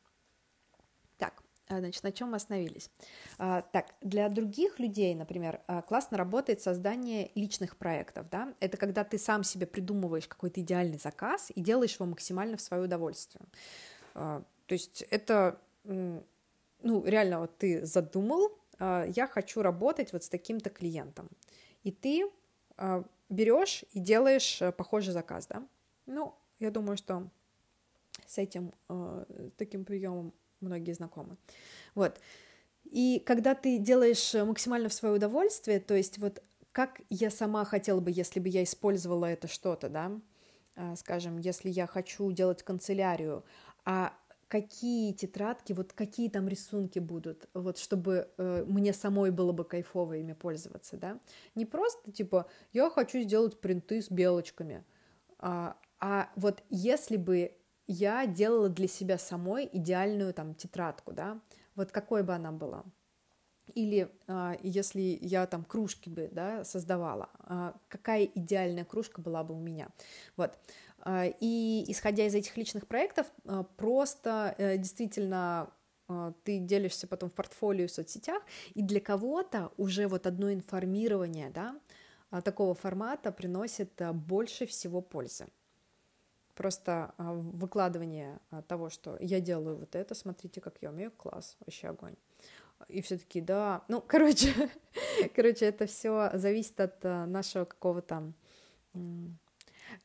А, 1.68 1.81
значит, 1.81 2.02
на 2.05 2.12
чем 2.12 2.31
мы 2.31 2.37
остановились? 2.37 2.90
А, 3.38 3.62
так, 3.62 3.87
для 4.00 4.29
других 4.29 4.79
людей, 4.79 5.14
например, 5.14 5.61
а, 5.66 5.83
классно 5.83 6.16
работает 6.16 6.61
создание 6.61 7.31
личных 7.35 7.76
проектов, 7.76 8.29
да, 8.31 8.55
это 8.61 8.76
когда 8.76 9.02
ты 9.02 9.18
сам 9.18 9.42
себе 9.42 9.66
придумываешь 9.66 10.29
какой-то 10.29 10.61
идеальный 10.61 10.98
заказ 10.98 11.50
и 11.55 11.61
делаешь 11.61 11.94
его 11.94 12.07
максимально 12.07 12.57
в 12.57 12.61
свое 12.61 12.85
удовольствие. 12.85 13.44
То 14.14 14.44
есть 14.68 15.02
это, 15.11 15.61
ну, 15.85 16.24
реально, 16.83 17.40
вот 17.40 17.59
ты 17.59 17.85
задумал, 17.85 18.50
я 18.81 19.29
хочу 19.31 19.62
работать 19.62 20.12
вот 20.12 20.24
с 20.24 20.29
таким-то 20.29 20.70
клиентом, 20.70 21.29
и 21.83 21.92
ты 21.92 22.31
берешь 23.29 23.85
и 23.92 24.00
делаешь 24.00 24.62
похожий 24.76 25.12
заказ, 25.12 25.46
да. 25.46 25.66
Ну, 26.07 26.35
я 26.59 26.70
думаю, 26.70 26.96
что 26.96 27.29
с 28.26 28.38
этим 28.38 28.72
таким 29.57 29.85
приемом 29.85 30.33
многие 30.61 30.92
знакомы. 30.92 31.37
Вот. 31.95 32.21
И 32.85 33.23
когда 33.27 33.55
ты 33.55 33.79
делаешь 33.79 34.35
э, 34.35 34.45
максимально 34.45 34.88
в 34.88 34.95
свое 34.95 35.14
удовольствие, 35.14 35.81
то 35.81 35.95
есть 35.95 36.19
вот 36.19 36.42
как 36.73 37.01
я 37.09 37.31
сама 37.31 37.64
хотела 37.64 38.01
бы, 38.01 38.11
если 38.11 38.38
бы 38.38 38.49
я 38.49 38.62
использовала 38.62 39.25
это 39.25 39.49
что-то, 39.49 39.88
да, 39.88 40.12
а, 40.77 40.95
скажем, 40.97 41.38
если 41.38 41.71
я 41.71 41.87
хочу 41.87 42.31
делать 42.33 42.62
канцелярию, 42.62 43.45
а 43.87 44.12
какие 44.49 45.12
тетрадки, 45.14 45.73
вот 45.73 45.95
какие 45.95 46.29
там 46.29 46.49
рисунки 46.49 46.99
будут, 46.99 47.49
вот 47.55 47.79
чтобы 47.79 48.29
э, 48.37 48.64
мне 48.69 48.92
самой 48.92 49.31
было 49.31 49.53
бы 49.53 49.64
кайфово 49.64 50.19
ими 50.19 50.35
пользоваться, 50.35 50.99
да, 50.99 51.19
не 51.55 51.64
просто 51.64 52.12
типа 52.12 52.47
я 52.75 52.90
хочу 52.90 53.21
сделать 53.21 53.59
принты 53.59 54.03
с 54.03 54.11
белочками, 54.11 54.85
а, 55.38 55.79
а 55.99 56.31
вот 56.37 56.62
если 56.69 57.16
бы 57.16 57.56
я 57.87 58.27
делала 58.27 58.68
для 58.68 58.88
себя 58.88 59.18
самой 59.18 59.68
идеальную 59.72 60.35
там 60.35 60.55
тетрадку, 60.55 61.12
да, 61.12 61.40
вот 61.75 61.92
какой 61.92 62.22
бы 62.22 62.35
она 62.35 62.53
была. 62.53 62.85
Или 63.75 64.09
а, 64.29 64.57
если 64.62 65.18
я 65.20 65.46
там 65.46 65.64
кружки 65.64 66.09
бы 66.09 66.29
да, 66.31 66.64
создавала, 66.64 67.31
а, 67.40 67.75
какая 67.88 68.25
идеальная 68.25 68.85
кружка 68.85 69.20
была 69.20 69.42
бы 69.42 69.55
у 69.55 69.61
меня. 69.61 69.88
Вот. 70.37 70.57
А, 71.01 71.27
и 71.40 71.85
исходя 71.88 72.27
из 72.27 72.35
этих 72.35 72.57
личных 72.57 72.87
проектов, 72.87 73.27
а, 73.44 73.64
просто 73.64 74.55
а, 74.57 74.77
действительно 74.77 75.70
а, 76.09 76.33
ты 76.44 76.59
делишься 76.59 77.07
потом 77.07 77.29
в 77.29 77.35
портфолио 77.35 77.88
в 77.88 77.90
соцсетях, 77.90 78.42
и 78.75 78.83
для 78.83 79.01
кого-то 79.01 79.72
уже 79.77 80.07
вот 80.07 80.27
одно 80.27 80.53
информирование 80.53 81.51
да, 81.51 81.81
такого 82.42 82.75
формата 82.75 83.33
приносит 83.33 84.01
больше 84.12 84.66
всего 84.66 85.01
пользы 85.01 85.46
просто 86.57 87.14
а, 87.19 87.35
выкладывание 87.35 88.40
а, 88.51 88.62
того, 88.62 88.90
что 88.90 89.16
я 89.21 89.40
делаю 89.40 89.77
вот 89.77 89.95
это, 89.95 90.14
смотрите, 90.14 90.61
как 90.61 90.79
я 90.81 90.90
умею, 90.90 91.12
класс, 91.12 91.57
вообще 91.61 91.88
огонь. 91.88 92.16
И 92.88 93.01
все 93.03 93.19
таки 93.19 93.40
да, 93.40 93.85
ну, 93.88 94.01
короче, 94.01 94.53
короче, 95.37 95.66
это 95.66 95.87
все 95.87 96.31
зависит 96.35 96.81
от 96.81 97.05
а, 97.05 97.27
нашего 97.27 97.66
какого-то 97.66 98.33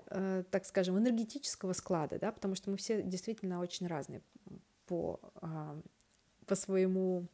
э, 0.08 0.44
так 0.52 0.66
скажем, 0.66 1.00
энергетического 1.00 1.74
склада, 1.74 2.20
да, 2.20 2.32
потому 2.32 2.56
что 2.56 2.70
мы 2.70 2.78
все 2.78 3.02
действительно 3.02 3.62
очень 3.62 3.88
разные 3.88 4.22
по, 4.86 5.22
по 6.46 6.56
своему 6.56 7.28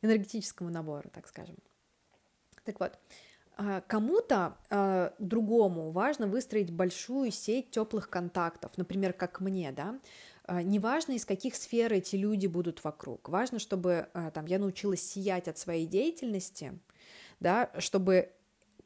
энергетическому 0.00 0.70
набору, 0.70 1.10
так 1.10 1.28
скажем. 1.28 1.56
Так 2.64 2.80
вот, 2.80 2.98
кому-то 3.86 4.56
э, 4.70 5.10
другому 5.18 5.90
важно 5.90 6.26
выстроить 6.26 6.70
большую 6.70 7.30
сеть 7.30 7.70
теплых 7.70 8.10
контактов, 8.10 8.72
например, 8.76 9.12
как 9.12 9.40
мне, 9.40 9.72
да. 9.72 9.98
Э, 10.46 10.62
неважно, 10.62 11.12
из 11.12 11.24
каких 11.24 11.54
сфер 11.54 11.92
эти 11.92 12.16
люди 12.16 12.46
будут 12.46 12.82
вокруг. 12.84 13.28
Важно, 13.28 13.58
чтобы 13.58 14.08
э, 14.12 14.30
там, 14.34 14.46
я 14.46 14.58
научилась 14.58 15.02
сиять 15.02 15.48
от 15.48 15.58
своей 15.58 15.86
деятельности, 15.86 16.78
да, 17.40 17.70
чтобы 17.78 18.30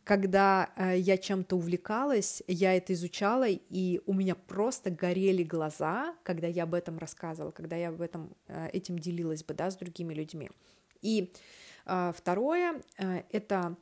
когда 0.04 0.70
э, 0.76 0.98
я 0.98 1.18
чем-то 1.18 1.56
увлекалась, 1.56 2.42
я 2.46 2.74
это 2.74 2.94
изучала, 2.94 3.46
и 3.46 4.00
у 4.06 4.14
меня 4.14 4.34
просто 4.34 4.90
горели 4.90 5.42
глаза, 5.42 6.14
когда 6.22 6.46
я 6.46 6.62
об 6.62 6.72
этом 6.72 6.98
рассказывала, 6.98 7.50
когда 7.50 7.76
я 7.76 7.90
об 7.90 8.00
этом 8.00 8.34
э, 8.46 8.68
этим 8.72 8.98
делилась 8.98 9.44
бы, 9.44 9.52
да, 9.52 9.70
с 9.70 9.76
другими 9.76 10.14
людьми. 10.14 10.50
И 11.02 11.30
э, 11.84 12.12
второе 12.16 12.80
э, 12.96 13.22
это 13.30 13.76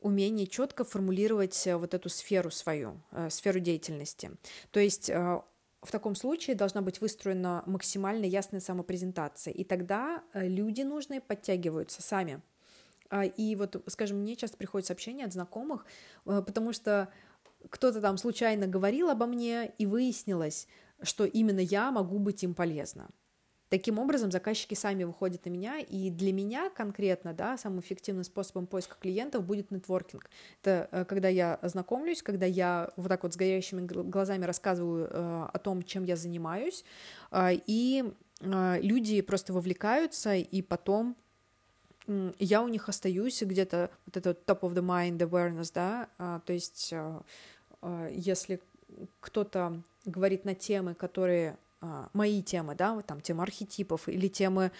умение 0.00 0.46
четко 0.46 0.84
формулировать 0.84 1.66
э, 1.66 1.76
вот 1.76 1.94
эту 1.94 2.08
сферу 2.08 2.50
свою, 2.50 3.00
э, 3.12 3.30
сферу 3.30 3.60
деятельности. 3.60 4.30
То 4.70 4.80
есть 4.80 5.10
э, 5.10 5.40
в 5.82 5.90
таком 5.90 6.14
случае 6.14 6.56
должна 6.56 6.82
быть 6.82 7.00
выстроена 7.00 7.62
максимально 7.66 8.24
ясная 8.24 8.60
самопрезентация, 8.60 9.52
и 9.52 9.64
тогда 9.64 10.22
люди 10.34 10.82
нужные 10.82 11.20
подтягиваются 11.20 12.02
сами. 12.02 12.42
А, 13.10 13.24
и 13.24 13.54
вот, 13.54 13.82
скажем, 13.86 14.18
мне 14.18 14.36
часто 14.36 14.56
приходят 14.56 14.86
сообщения 14.86 15.24
от 15.24 15.32
знакомых, 15.32 15.86
потому 16.24 16.72
что 16.72 17.08
кто-то 17.70 18.00
там 18.00 18.18
случайно 18.18 18.66
говорил 18.66 19.08
обо 19.08 19.26
мне, 19.26 19.72
и 19.78 19.86
выяснилось, 19.86 20.66
что 21.02 21.24
именно 21.24 21.60
я 21.60 21.90
могу 21.92 22.18
быть 22.18 22.42
им 22.42 22.54
полезна. 22.54 23.08
Таким 23.68 23.98
образом, 23.98 24.30
заказчики 24.30 24.74
сами 24.74 25.04
выходят 25.04 25.44
на 25.44 25.50
меня, 25.50 25.78
и 25.78 26.08
для 26.10 26.32
меня 26.32 26.70
конкретно, 26.70 27.34
да, 27.34 27.58
самым 27.58 27.80
эффективным 27.80 28.24
способом 28.24 28.66
поиска 28.66 28.96
клиентов 28.98 29.44
будет 29.44 29.70
нетворкинг. 29.70 30.30
Это 30.62 30.88
э, 30.90 31.04
когда 31.04 31.28
я 31.28 31.58
знакомлюсь, 31.62 32.22
когда 32.22 32.46
я 32.46 32.90
вот 32.96 33.08
так 33.08 33.22
вот 33.22 33.34
с 33.34 33.36
горящими 33.36 33.86
глазами 33.86 34.44
рассказываю 34.46 35.08
э, 35.10 35.48
о 35.52 35.58
том, 35.58 35.82
чем 35.82 36.04
я 36.04 36.16
занимаюсь, 36.16 36.84
э, 37.30 37.58
и 37.66 38.04
люди 38.40 39.20
просто 39.20 39.52
вовлекаются, 39.52 40.36
и 40.36 40.62
потом 40.62 41.16
я 42.38 42.62
у 42.62 42.68
них 42.68 42.88
остаюсь 42.88 43.42
где-то 43.42 43.90
вот 44.06 44.16
это 44.16 44.30
top 44.30 44.60
of 44.60 44.74
the 44.74 44.80
mind 44.80 45.18
awareness, 45.18 45.72
да, 45.74 46.08
то 46.46 46.52
есть 46.52 46.94
если 48.12 48.60
кто-то 49.18 49.82
говорит 50.04 50.44
на 50.44 50.54
темы, 50.54 50.94
которые 50.94 51.58
мои 52.12 52.42
темы, 52.42 52.74
да, 52.74 52.94
вот 52.94 53.06
там 53.06 53.20
тема 53.20 53.42
архетипов 53.44 54.08
или 54.08 54.28
темы, 54.28 54.72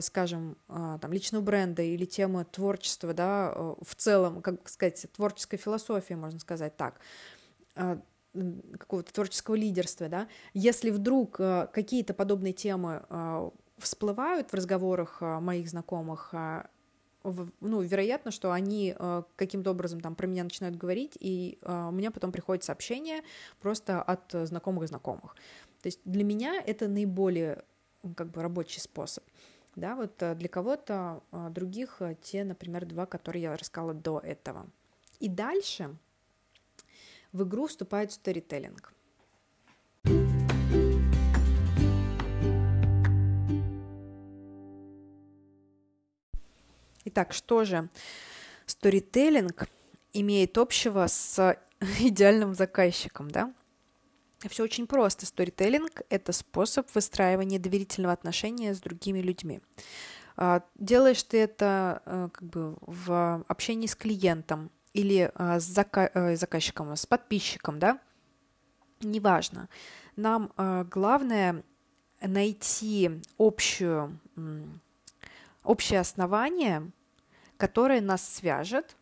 скажем, 0.00 0.56
там 0.68 1.12
личного 1.12 1.42
бренда 1.42 1.82
или 1.82 2.04
темы 2.04 2.44
творчества, 2.44 3.12
да, 3.12 3.52
в 3.80 3.94
целом, 3.96 4.42
как 4.42 4.68
сказать, 4.68 5.06
творческой 5.12 5.56
философии, 5.56 6.14
можно 6.14 6.38
сказать 6.38 6.76
так, 6.76 7.00
какого-то 7.74 9.12
творческого 9.12 9.54
лидерства, 9.54 10.08
да, 10.08 10.28
если 10.54 10.90
вдруг 10.90 11.32
какие-то 11.36 12.14
подобные 12.14 12.52
темы 12.52 13.02
всплывают 13.78 14.50
в 14.50 14.54
разговорах 14.54 15.20
моих 15.20 15.68
знакомых, 15.68 16.32
ну, 17.60 17.80
вероятно, 17.80 18.30
что 18.30 18.52
они 18.52 18.94
э, 18.96 19.22
каким-то 19.36 19.70
образом 19.72 20.00
там 20.00 20.14
про 20.14 20.26
меня 20.26 20.44
начинают 20.44 20.76
говорить, 20.76 21.16
и 21.18 21.58
э, 21.60 21.88
у 21.88 21.90
меня 21.90 22.10
потом 22.10 22.32
приходит 22.32 22.64
сообщение 22.64 23.22
просто 23.60 24.00
от 24.00 24.30
знакомых 24.46 24.88
знакомых. 24.88 25.34
То 25.86 25.88
есть 25.88 26.00
для 26.04 26.24
меня 26.24 26.60
это 26.66 26.88
наиболее 26.88 27.62
как 28.16 28.32
бы 28.32 28.42
рабочий 28.42 28.80
способ. 28.80 29.22
Да, 29.76 29.94
вот 29.94 30.20
э, 30.20 30.34
для 30.34 30.48
кого-то 30.48 31.22
э, 31.30 31.48
других 31.50 31.98
э, 32.00 32.16
те, 32.20 32.42
например, 32.42 32.86
два, 32.86 33.06
которые 33.06 33.42
я 33.42 33.56
рассказала 33.56 33.94
до 33.94 34.18
этого. 34.18 34.66
И 35.20 35.28
дальше 35.28 35.96
в 37.30 37.44
игру 37.44 37.68
вступает 37.68 38.10
сторителлинг. 38.10 38.92
Итак, 47.04 47.32
что 47.32 47.62
же 47.62 47.88
сторителлинг 48.66 49.68
имеет 50.12 50.58
общего 50.58 51.06
с 51.06 51.56
идеальным 52.00 52.54
заказчиком, 52.54 53.30
да? 53.30 53.54
Все 54.48 54.62
очень 54.64 54.86
просто. 54.86 55.26
Сторителлинг— 55.26 56.02
это 56.10 56.32
способ 56.32 56.94
выстраивания 56.94 57.58
доверительного 57.58 58.12
отношения 58.12 58.74
с 58.74 58.80
другими 58.80 59.20
людьми. 59.20 59.60
А, 60.36 60.62
делаешь 60.74 61.22
ты 61.22 61.38
это 61.38 62.02
э, 62.04 62.28
как 62.32 62.42
бы 62.42 62.76
в 62.82 63.44
общении 63.48 63.86
с 63.86 63.96
клиентом 63.96 64.70
или 64.92 65.32
э, 65.34 65.60
с 65.60 65.74
э, 65.76 66.36
заказчиком, 66.36 66.94
с 66.94 67.06
подписчиком, 67.06 67.78
да? 67.78 67.98
Неважно. 69.00 69.68
Нам 70.16 70.50
главное 70.90 71.62
найти 72.22 73.20
общую, 73.36 74.18
общее 75.62 76.00
основание, 76.00 76.90
которое 77.58 78.00
нас 78.00 78.26
свяжет 78.26 78.96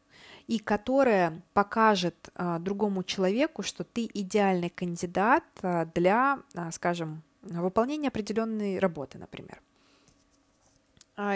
и 0.46 0.58
которое 0.58 1.42
покажет 1.52 2.30
а, 2.34 2.58
другому 2.58 3.02
человеку, 3.02 3.62
что 3.62 3.84
ты 3.84 4.08
идеальный 4.12 4.70
кандидат 4.70 5.44
а, 5.62 5.86
для, 5.86 6.40
а, 6.54 6.70
скажем, 6.70 7.22
выполнения 7.42 8.08
определенной 8.08 8.78
работы, 8.78 9.18
например. 9.18 9.60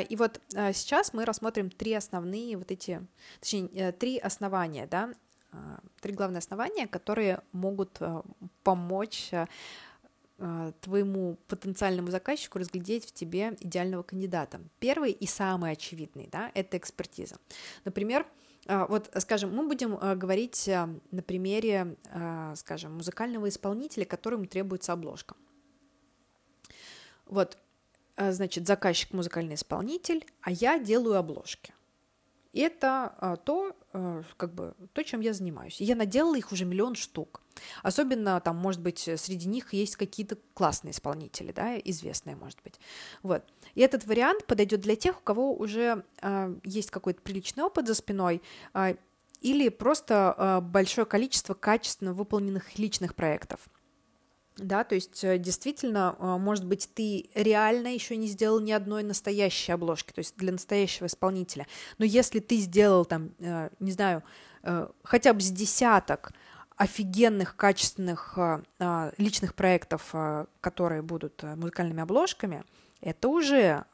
И 0.08 0.16
вот 0.16 0.40
сейчас 0.72 1.12
мы 1.12 1.24
рассмотрим 1.24 1.70
три 1.70 1.92
основные 1.92 2.56
вот 2.56 2.72
эти, 2.72 3.06
точнее, 3.38 3.68
э, 3.74 3.92
три 3.92 4.18
основания, 4.18 4.88
да, 4.88 5.14
три 6.00 6.12
главные 6.14 6.38
основания, 6.38 6.88
которые 6.88 7.42
могут 7.52 8.00
помочь 8.64 9.30
Э, 10.40 10.72
твоему 10.82 11.36
потенциальному 11.48 12.12
заказчику 12.12 12.60
разглядеть 12.60 13.04
в 13.06 13.12
тебе 13.12 13.56
идеального 13.58 14.04
кандидата. 14.04 14.60
Первый 14.78 15.10
и 15.10 15.26
самый 15.26 15.72
очевидный, 15.72 16.28
да, 16.30 16.52
это 16.54 16.76
экспертиза. 16.76 17.38
Например, 17.84 18.22
э, 18.22 18.24
вот, 18.68 19.10
скажем, 19.18 19.54
мы 19.54 19.66
будем 19.66 19.96
э, 19.96 20.14
говорить 20.14 20.68
на 20.68 21.22
примере, 21.22 21.96
скажем, 22.54 22.96
музыкального 22.96 23.48
исполнителя, 23.48 24.04
которому 24.04 24.46
требуется 24.46 24.92
обложка. 24.92 25.34
Вот, 27.26 27.58
значит, 28.16 28.66
заказчик 28.66 29.12
музыкальный 29.12 29.54
исполнитель, 29.54 30.26
а 30.42 30.50
я 30.50 30.78
делаю 30.78 31.16
обложки. 31.16 31.72
Это 32.52 33.40
то, 33.44 33.76
как 33.92 34.54
бы, 34.54 34.74
то, 34.92 35.02
чем 35.02 35.20
я 35.20 35.32
занимаюсь. 35.32 35.80
Я 35.80 35.96
наделала 35.96 36.36
их 36.36 36.52
уже 36.52 36.64
миллион 36.64 36.94
штук. 36.94 37.42
Особенно 37.82 38.40
там, 38.40 38.56
может 38.56 38.80
быть, 38.80 39.08
среди 39.16 39.48
них 39.48 39.72
есть 39.72 39.96
какие-то 39.96 40.36
классные 40.54 40.92
исполнители, 40.92 41.52
да, 41.52 41.78
известные, 41.78 42.36
может 42.36 42.62
быть. 42.62 42.78
Вот. 43.22 43.44
И 43.74 43.80
этот 43.80 44.06
вариант 44.06 44.46
подойдет 44.46 44.80
для 44.80 44.96
тех, 44.96 45.18
у 45.18 45.22
кого 45.22 45.54
уже 45.54 46.04
э, 46.20 46.54
есть 46.64 46.90
какой-то 46.90 47.20
приличный 47.22 47.64
опыт 47.64 47.86
за 47.86 47.94
спиной, 47.94 48.42
э, 48.74 48.96
или 49.40 49.68
просто 49.68 50.34
э, 50.36 50.60
большое 50.60 51.06
количество 51.06 51.54
качественно 51.54 52.12
выполненных 52.12 52.78
личных 52.78 53.14
проектов. 53.14 53.60
Да, 54.58 54.84
то 54.84 54.94
есть 54.94 55.20
действительно, 55.40 56.14
может 56.18 56.64
быть, 56.64 56.90
ты 56.92 57.30
реально 57.34 57.88
еще 57.88 58.16
не 58.16 58.26
сделал 58.26 58.60
ни 58.60 58.72
одной 58.72 59.02
настоящей 59.02 59.72
обложки, 59.72 60.12
то 60.12 60.18
есть 60.18 60.36
для 60.36 60.52
настоящего 60.52 61.06
исполнителя. 61.06 61.66
Но 61.98 62.04
если 62.04 62.40
ты 62.40 62.56
сделал 62.56 63.04
там, 63.04 63.30
не 63.78 63.92
знаю, 63.92 64.22
хотя 65.04 65.32
бы 65.32 65.40
с 65.40 65.50
десяток 65.50 66.32
офигенных, 66.78 67.56
качественных 67.56 68.38
а, 68.38 68.62
а, 68.78 69.12
личных 69.18 69.54
проектов, 69.54 70.10
а, 70.12 70.46
которые 70.60 71.02
будут 71.02 71.42
музыкальными 71.42 72.00
обложками, 72.02 72.64
это 73.00 73.28
уже 73.28 73.84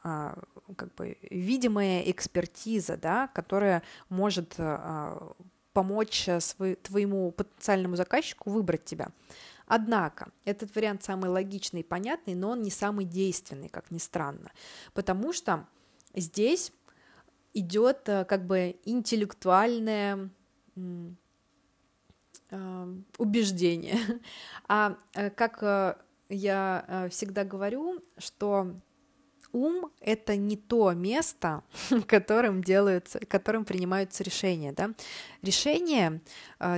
как 0.75 0.95
бы 0.95 1.17
видимая 1.29 2.01
экспертиза, 2.01 2.97
да, 2.97 3.27
которая 3.27 3.83
может 4.09 4.57
помочь 5.73 6.27
свой, 6.39 6.73
твоему 6.73 7.31
потенциальному 7.31 7.95
заказчику 7.97 8.49
выбрать 8.49 8.83
тебя. 8.83 9.09
Однако, 9.67 10.31
этот 10.45 10.73
вариант 10.75 11.03
самый 11.03 11.29
логичный 11.29 11.81
и 11.81 11.83
понятный, 11.83 12.35
но 12.35 12.51
он 12.51 12.61
не 12.61 12.71
самый 12.71 13.05
действенный, 13.05 13.69
как 13.69 13.91
ни 13.91 13.97
странно, 13.97 14.51
потому 14.93 15.33
что 15.33 15.67
здесь 16.13 16.71
идет 17.53 18.01
как 18.03 18.45
бы 18.45 18.75
интеллектуальная 18.85 20.29
убеждения. 23.17 23.99
А 24.67 24.97
э, 25.13 25.29
как 25.29 25.61
э, 25.61 25.95
я 26.29 26.85
э, 26.87 27.09
всегда 27.09 27.43
говорю, 27.43 28.01
что 28.17 28.73
ум— 29.55 29.91
это 30.01 30.35
не 30.35 30.57
то 30.57 30.91
место, 30.93 31.63
которым 32.07 32.63
делаются, 32.63 33.19
которым 33.19 33.65
принимаются 33.65 34.23
решения. 34.23 34.71
Да? 34.73 34.91
Решения, 35.41 36.21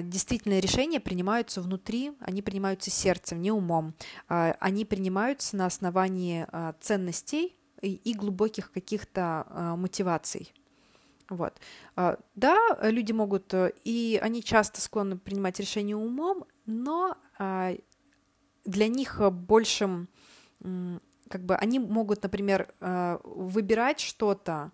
действительно, 0.03 0.59
решения 0.59 0.99
принимаются 0.99 1.61
внутри, 1.61 2.11
они 2.19 2.41
принимаются 2.41 2.91
сердцем, 2.91 3.41
не 3.41 3.51
умом. 3.51 3.93
Они 4.27 4.85
принимаются 4.85 5.55
на 5.55 5.65
основании 5.65 6.45
ценностей 6.81 7.55
и 7.81 8.13
глубоких 8.13 8.71
каких-то 8.71 9.75
мотиваций. 9.77 10.53
Вот. 11.29 11.59
А, 11.95 12.17
да, 12.35 12.57
люди 12.83 13.11
могут, 13.11 13.53
э, 13.53 13.73
и 13.83 14.19
они 14.21 14.43
часто 14.43 14.79
склонны 14.81 15.17
принимать 15.17 15.59
решения 15.59 15.95
умом, 15.95 16.45
но 16.65 17.17
а, 17.37 17.73
для 18.63 18.87
них 18.87 19.21
большим, 19.31 20.07
как 21.29 21.43
бы, 21.43 21.55
они 21.55 21.79
могут, 21.79 22.23
например, 22.23 22.73
а, 22.79 23.19
выбирать 23.23 23.99
что-то, 23.99 24.71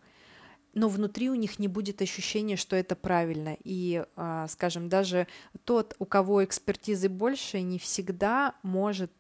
но 0.74 0.90
внутри 0.90 1.30
у 1.30 1.36
них 1.36 1.60
не 1.60 1.68
будет 1.68 2.02
ощущения, 2.02 2.56
что 2.56 2.76
это 2.76 2.96
правильно. 2.96 3.56
И, 3.64 4.04
скажем, 4.48 4.90
даже 4.90 5.28
тот, 5.66 5.96
у 6.00 6.06
кого 6.06 6.44
экспертизы 6.44 7.10
больше, 7.10 7.62
не 7.62 7.78
всегда 7.78 8.56
может 8.64 9.12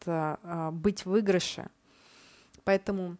быть 0.71 1.05
в 1.05 1.11
выигрыше. 1.11 1.69
Поэтому 2.63 3.17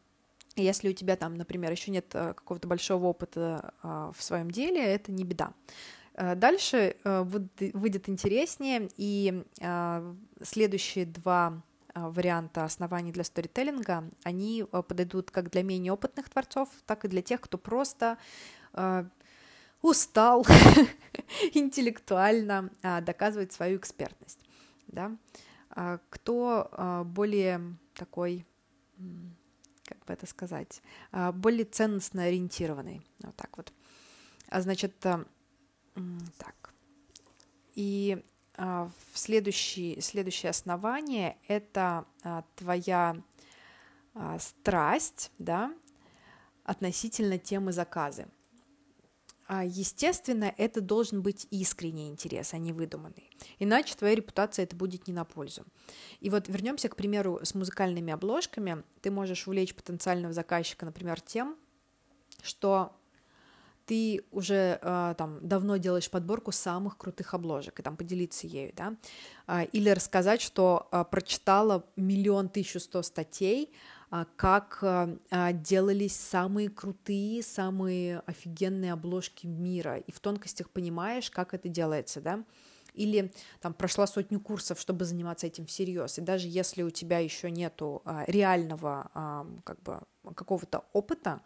если 0.56 0.90
у 0.90 0.94
тебя 0.94 1.16
там, 1.16 1.36
например, 1.36 1.72
еще 1.72 1.92
нет 1.92 2.06
э, 2.14 2.34
какого-то 2.34 2.68
большого 2.68 3.08
опыта 3.08 3.74
в 3.82 4.22
своем 4.22 4.52
деле, 4.52 4.84
это 4.84 5.12
не 5.12 5.24
беда. 5.24 5.54
Э, 6.14 6.36
дальше 6.36 6.96
э, 7.04 7.24
выйдет 7.24 8.10
интереснее, 8.10 8.90
и 8.98 9.44
следующие 10.42 11.06
два 11.06 11.62
варианта 11.94 12.64
оснований 12.64 13.12
для 13.12 13.24
сторителлинга, 13.24 14.10
они 14.24 14.66
подойдут 14.72 15.32
как 15.32 15.50
для 15.50 15.64
менее 15.64 15.94
опытных 15.94 16.30
творцов, 16.30 16.70
так 16.86 17.06
и 17.06 17.08
для 17.08 17.22
тех, 17.22 17.42
кто 17.42 17.58
просто 17.58 18.18
устал 19.82 20.46
интеллектуально 21.54 22.72
доказывать 22.82 23.54
свою 23.54 23.78
экспертность. 23.78 24.40
Да? 24.88 25.16
А 25.70 26.00
кто 26.10 27.04
более 27.06 27.78
такой 27.94 28.46
как 29.86 30.06
бы 30.06 30.14
это 30.14 30.26
сказать, 30.26 30.82
а, 31.12 31.32
более 31.32 31.66
ценностно 31.66 32.24
ориентированный. 32.24 33.02
Вот 33.20 33.36
так 33.36 33.56
вот. 33.58 33.74
А 34.48 34.62
значит, 34.62 34.94
а, 35.06 35.26
так. 36.38 36.74
И 37.76 38.18
а, 38.18 38.33
следующий, 39.14 40.00
следующее 40.02 40.50
основание— 40.52 41.38
это 41.48 42.06
твоя 42.56 43.16
страсть, 44.40 45.32
да, 45.40 45.74
относительно 46.64 47.38
темы 47.38 47.72
заказы. 47.74 48.28
а, 49.48 49.64
естественно, 49.64 50.54
это 50.58 50.82
должен 50.82 51.22
быть 51.22 51.48
искренний 51.52 52.08
интерес, 52.08 52.54
а 52.54 52.58
не 52.58 52.72
выдуманный. 52.72 53.30
Иначе 53.60 53.96
твоя 53.96 54.16
репутация 54.16 54.64
это 54.64 54.76
будет 54.76 55.08
не 55.08 55.14
на 55.14 55.26
пользу. 55.26 55.66
И 56.22 56.30
вот 56.30 56.48
вернемся, 56.48 56.90
к 56.90 56.96
примеру, 56.96 57.40
с 57.44 57.54
музыкальными 57.54 58.14
обложками. 58.14 58.84
Ты 59.02 59.12
можешь 59.12 59.48
увлечь 59.48 59.76
потенциального 59.76 60.34
заказчика, 60.34 60.86
например, 60.86 61.20
тем, 61.20 61.58
что 62.42 62.96
ты 63.86 64.24
уже 64.32 64.80
э, 64.82 65.16
там 65.18 65.40
давно 65.48 65.78
делаешь 65.78 66.10
подборку 66.10 66.52
самых 66.52 66.98
крутых 66.98 67.34
обложек 67.34 67.80
и 67.80 67.84
там 67.84 67.98
поделиться 67.98 68.48
ею, 68.48 68.74
да, 68.76 68.96
э, 69.48 69.66
или 69.66 69.90
рассказать, 69.90 70.42
что 70.42 70.88
э, 70.92 71.04
прочитала 71.10 71.86
миллион 71.96 72.50
тысячу 72.50 72.80
сто 72.80 73.02
статей 73.02 73.74
как 74.36 74.84
делались 75.54 76.16
самые 76.16 76.70
крутые, 76.70 77.42
самые 77.42 78.20
офигенные 78.28 78.94
обложки 78.94 79.48
мира, 79.48 79.98
и 79.98 80.12
в 80.12 80.20
тонкостях 80.20 80.70
понимаешь, 80.70 81.32
как 81.32 81.56
это 81.56 81.68
делается, 81.68 82.22
да, 82.22 82.44
или 82.94 83.34
там 83.60 83.74
прошла 83.74 84.06
сотню 84.06 84.40
курсов, 84.40 84.80
чтобы 84.80 85.06
заниматься 85.06 85.48
этим 85.48 85.66
всерьез, 85.66 86.20
и 86.20 86.22
даже 86.22 86.48
если 86.48 86.84
у 86.84 86.92
тебя 86.92 87.18
еще 87.18 87.50
нету 87.50 88.04
реального 88.28 89.10
как 89.64 89.82
бы 89.82 90.02
какого-то 90.36 90.86
опыта, 90.94 91.42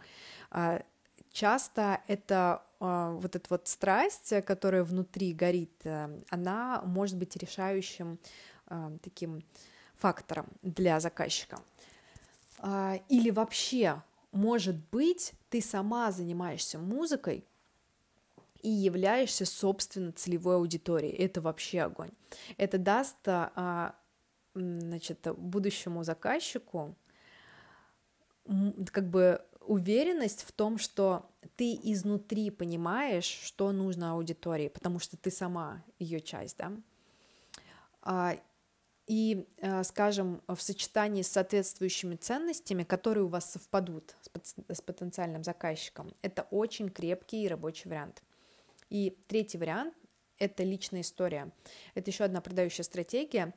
часто 1.38 2.02
это 2.08 2.64
а, 2.80 3.12
вот 3.12 3.36
эта 3.36 3.46
вот 3.50 3.68
страсть, 3.68 4.34
которая 4.44 4.84
внутри 4.84 5.34
горит, 5.34 5.72
а, 5.86 6.10
она 6.30 6.82
может 6.84 7.16
быть 7.18 7.36
решающим 7.36 8.20
а, 8.66 8.92
таким 9.04 9.44
фактором 9.96 10.48
для 10.64 11.00
заказчика. 11.00 11.60
А, 12.58 13.00
или 13.08 13.30
вообще, 13.30 14.02
может 14.32 14.78
быть, 14.90 15.34
ты 15.50 15.62
сама 15.62 16.12
занимаешься 16.12 16.80
музыкой 16.80 17.46
и 18.64 18.70
являешься, 18.70 19.46
собственно, 19.46 20.12
целевой 20.14 20.56
аудиторией. 20.56 21.16
Это 21.16 21.40
вообще 21.40 21.82
огонь. 21.82 22.12
Это 22.58 22.80
даст 22.80 23.18
значит, 24.56 25.28
будущему 25.38 26.04
заказчику 26.04 26.96
как 28.92 29.10
бы 29.10 29.42
уверенность 29.68 30.44
в 30.44 30.52
том, 30.52 30.78
что 30.78 31.30
ты 31.56 31.74
изнутри 31.84 32.50
понимаешь, 32.50 33.26
что 33.26 33.72
нужно 33.72 34.14
аудитории, 34.14 34.70
потому 34.70 35.00
что 35.00 35.18
ты 35.18 35.32
сама 35.32 35.84
ее 36.00 36.22
часть, 36.22 36.58
да. 36.58 36.72
А, 38.02 38.38
и, 39.08 39.48
э, 39.58 39.84
скажем, 39.84 40.42
в 40.48 40.60
сочетании 40.60 41.22
с 41.22 41.30
соответствующими 41.30 42.16
ценностями, 42.16 42.84
которые 42.84 43.24
у 43.24 43.30
вас 43.30 43.52
совпадут 43.52 44.16
с 44.70 44.82
потенциальным 44.82 45.44
заказчиком, 45.44 46.14
это 46.22 46.48
очень 46.52 46.90
крепкий 46.90 47.44
и 47.44 47.48
рабочий 47.48 47.90
вариант. 47.90 48.22
И 48.90 49.18
третий 49.28 49.58
вариант– 49.58 49.94
это 50.40 50.64
личная 50.64 51.02
история. 51.02 51.52
Это 51.96 52.12
еще 52.12 52.26
одна 52.26 52.42
продающая 52.42 52.84
стратегия. 52.84 53.54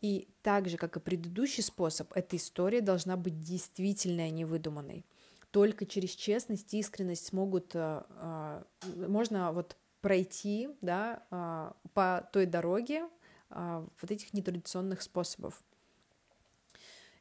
И 0.00 0.28
так 0.42 0.68
же, 0.68 0.76
как 0.76 0.96
и 0.96 1.00
предыдущий 1.00 1.62
способ, 1.62 2.12
эта 2.14 2.36
история 2.36 2.80
должна 2.80 3.16
быть 3.16 3.40
действительно 3.40 4.30
невыдуманной. 4.30 5.04
Только 5.56 5.86
через 5.86 6.10
честность 6.10 6.74
и 6.74 6.80
искренность 6.80 7.24
смогут, 7.24 7.70
э, 7.74 8.02
э, 8.10 8.62
можно 9.08 9.52
вот 9.52 9.78
пройти 10.02 10.68
да, 10.82 11.22
по 11.94 12.28
той 12.30 12.44
дороге, 12.44 13.08
а, 13.48 13.88
вот 14.02 14.10
этих 14.10 14.34
нетрадиционных 14.34 15.00
способов. 15.00 15.64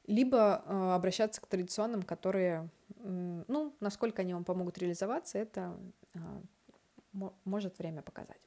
Либо 0.05 0.63
а, 0.65 0.95
обращаться 0.95 1.39
к 1.39 1.47
традиционным, 1.47 2.03
которые, 2.03 2.67
ну, 2.97 3.73
насколько 3.79 4.21
они 4.21 4.33
вам 4.33 4.43
помогут 4.43 4.77
реализоваться, 4.79 5.37
это 5.37 5.79
а, 6.13 7.31
может 7.45 7.77
время 7.79 8.01
показать. 8.01 8.41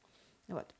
Вот. 0.47 0.71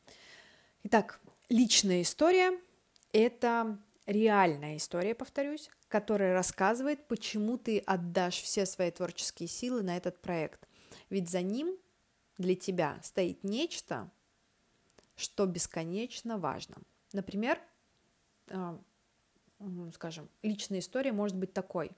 Итак, 0.83 1.19
личная 1.49 2.03
история– 2.03 2.51
это 3.11 3.79
реальная 4.09 4.77
история, 4.77 5.13
повторюсь, 5.13 5.69
которая 5.87 6.33
рассказывает, 6.33 7.07
почему 7.07 7.57
ты 7.57 7.79
отдашь 7.79 8.41
все 8.41 8.65
свои 8.65 8.91
творческие 8.91 9.47
силы 9.47 9.83
на 9.83 9.95
этот 9.95 10.19
проект. 10.21 10.67
Ведь 11.09 11.29
за 11.29 11.41
ним 11.41 11.77
для 12.37 12.55
тебя 12.55 12.99
стоит 13.03 13.43
нечто, 13.43 14.09
что 15.15 15.45
бесконечно 15.45 16.37
важно. 16.37 16.77
Например, 17.13 17.59
а, 18.49 18.79
скажем, 19.93 20.27
личная 20.41 20.79
история 20.79 21.11
может 21.11 21.37
быть 21.37 21.53
такой. 21.53 21.91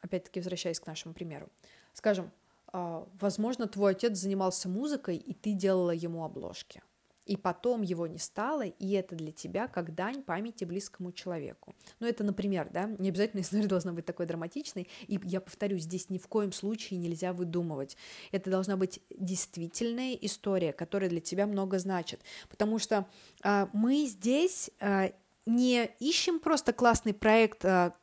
Опять-таки, 0.00 0.40
возвращаясь 0.40 0.80
к 0.80 0.86
нашему 0.86 1.14
примеру. 1.14 1.48
Скажем, 1.94 2.30
а, 2.66 3.08
возможно, 3.18 3.66
твой 3.66 3.92
отец 3.92 4.18
занимался 4.18 4.68
музыкой, 4.68 5.16
и 5.16 5.32
ты 5.32 5.52
делала 5.52 5.92
ему 5.92 6.24
обложки– 6.24 6.82
и 7.26 7.36
потом 7.36 7.82
его 7.82 8.06
не 8.06 8.18
стало, 8.18 8.62
и 8.62 8.92
это 8.92 9.16
для 9.16 9.32
тебя 9.32 9.66
как 9.68 9.94
дань 9.94 10.22
памяти 10.22 10.64
близкому 10.64 11.12
человеку. 11.12 11.74
Ну, 12.00 12.06
это, 12.06 12.24
например, 12.24 12.68
да, 12.70 12.84
не 12.98 13.08
обязательно 13.08 13.40
история 13.40 13.66
должна 13.66 13.92
быть 13.92 14.04
такой 14.04 14.26
драматичной, 14.26 14.88
и 15.06 15.18
я 15.24 15.40
повторюсь, 15.40 15.82
здесь 15.82 16.10
ни 16.10 16.18
в 16.18 16.28
коем 16.28 16.52
случае 16.52 16.98
нельзя 16.98 17.32
выдумывать. 17.32 17.96
Это 18.32 18.50
должна 18.50 18.76
быть 18.76 19.00
действительная 19.10 20.14
история, 20.14 20.72
которая 20.72 21.10
для 21.10 21.20
тебя 21.20 21.46
много 21.46 21.78
значит, 21.78 22.20
потому 22.48 22.78
что 22.78 23.06
а, 23.42 23.68
мы 23.72 24.06
здесь 24.06 24.70
а, 24.80 25.10
не 25.46 25.90
ищем 26.00 26.40
просто 26.40 26.72
классный 26.72 27.14
проект, 27.14 27.64
а, 27.64 27.94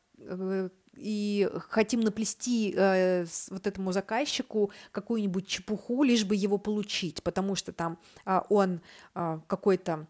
и 0.96 1.50
хотим 1.70 2.02
наплести 2.02 2.74
э, 2.76 3.26
вот 3.50 3.68
этому 3.68 3.92
заказчику 3.92 4.72
какую-нибудь 4.92 5.48
чепуху, 5.48 6.04
лишь 6.04 6.26
бы 6.26 6.36
его 6.36 6.58
получить, 6.58 7.24
потому 7.24 7.56
что 7.56 7.72
там 7.72 7.98
э, 8.26 8.42
он 8.50 8.82
э, 9.16 9.40
какой-то 9.48 10.08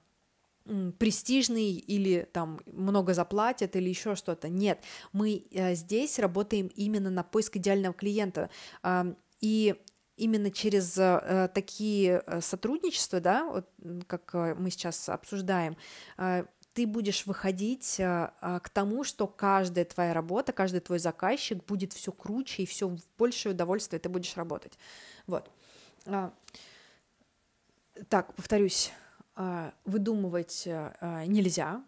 престижный 1.00 1.72
или 1.72 2.28
там 2.32 2.60
много 2.66 3.14
заплатят 3.14 3.76
или 3.76 3.90
еще 3.90 4.16
что-то. 4.16 4.48
Нет, 4.48 4.84
мы 5.12 5.44
э, 5.52 5.76
здесь 5.76 6.20
работаем 6.20 6.68
именно 6.76 7.10
на 7.10 7.24
поиск 7.24 7.58
идеального 7.58 7.94
клиента. 7.94 8.50
Э, 8.84 9.14
и 9.40 9.76
именно 10.18 10.52
через 10.52 10.98
э, 10.98 11.50
такие 11.54 12.24
э, 12.26 12.42
сотрудничества, 12.42 13.20
да, 13.20 13.46
вот, 13.46 13.70
как 14.08 14.30
э, 14.34 14.56
мы 14.56 14.70
сейчас 14.70 15.10
обсуждаем, 15.10 15.76
э, 16.18 16.46
ты 16.74 16.88
будешь 16.88 17.26
выходить 17.26 18.00
а, 18.00 18.34
а, 18.40 18.60
к 18.60 18.70
тому, 18.70 19.04
что 19.04 19.28
каждая 19.28 19.86
твоя 19.86 20.14
работа, 20.14 20.54
каждый 20.54 20.80
твой 20.80 21.00
заказчик 21.00 21.64
будет 21.66 21.94
все 21.94 22.12
круче 22.12 22.64
и 22.64 22.66
все 22.66 22.98
большее 23.18 23.54
удовольствие 23.54 24.00
ты 24.00 24.10
будешь 24.10 24.38
работать. 24.38 24.78
Вот. 25.28 25.50
А, 26.06 26.34
так, 28.10 28.34
повторюсь, 28.36 28.92
выдумывать 29.86 30.68
нельзя. 31.28 31.84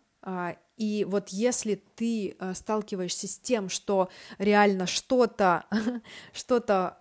И 0.78 1.06
вот 1.08 1.30
если 1.30 1.76
ты 1.96 2.38
сталкиваешься 2.54 3.28
с 3.28 3.38
тем, 3.38 3.70
что 3.70 4.10
реально 4.38 4.86
что-то, 4.86 5.66
что-то 6.34 7.00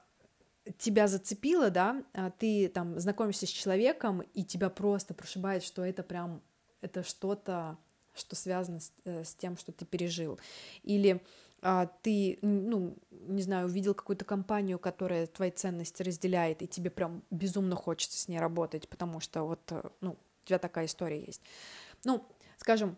тебя 0.78 1.08
зацепило, 1.08 1.70
да, 1.70 2.02
ты 2.38 2.68
там 2.68 2.98
знакомишься 2.98 3.46
с 3.46 3.50
человеком, 3.50 4.20
и 4.20 4.44
тебя 4.44 4.70
просто 4.70 5.14
прошибает, 5.14 5.62
что 5.62 5.84
это 5.84 6.02
прям 6.02 6.42
это 6.82 7.02
что-то, 7.02 7.78
что 8.14 8.36
связано 8.36 8.80
с, 8.80 8.92
э, 9.04 9.24
с 9.24 9.34
тем, 9.34 9.56
что 9.56 9.72
ты 9.72 9.84
пережил. 9.84 10.38
Или 10.82 11.22
а, 11.64 11.86
ты, 12.02 12.38
ну, 12.42 12.96
не 13.10 13.40
знаю, 13.40 13.66
увидел 13.66 13.94
какую-то 13.94 14.24
компанию, 14.24 14.80
которая 14.80 15.28
твои 15.28 15.52
ценности 15.52 16.02
разделяет, 16.02 16.60
и 16.60 16.66
тебе 16.66 16.90
прям 16.90 17.22
безумно 17.30 17.76
хочется 17.76 18.18
с 18.18 18.26
ней 18.26 18.40
работать, 18.40 18.88
потому 18.88 19.20
что 19.20 19.44
вот, 19.44 19.60
э, 19.70 19.82
ну, 20.00 20.12
у 20.12 20.46
тебя 20.46 20.58
такая 20.58 20.86
история 20.86 21.24
есть. 21.24 21.40
Ну, 22.04 22.26
скажем, 22.58 22.96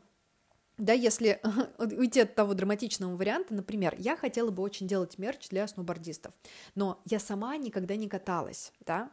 да, 0.79 0.95
если 0.95 1.43
уйти 1.79 2.21
от 2.21 2.35
того 2.35 2.55
драматичного 2.55 3.15
варианта, 3.15 3.53
например, 3.53 3.95
я 3.99 4.17
хотела 4.17 4.51
бы 4.51 4.63
очень 4.63 4.89
делать 4.89 5.19
мерч 5.19 5.51
для 5.51 5.69
сноубордистов, 5.69 6.33
но 6.75 7.03
я 7.05 7.21
сама 7.21 7.59
никогда 7.59 7.97
не 7.97 8.09
каталась, 8.09 8.73
да, 8.81 9.11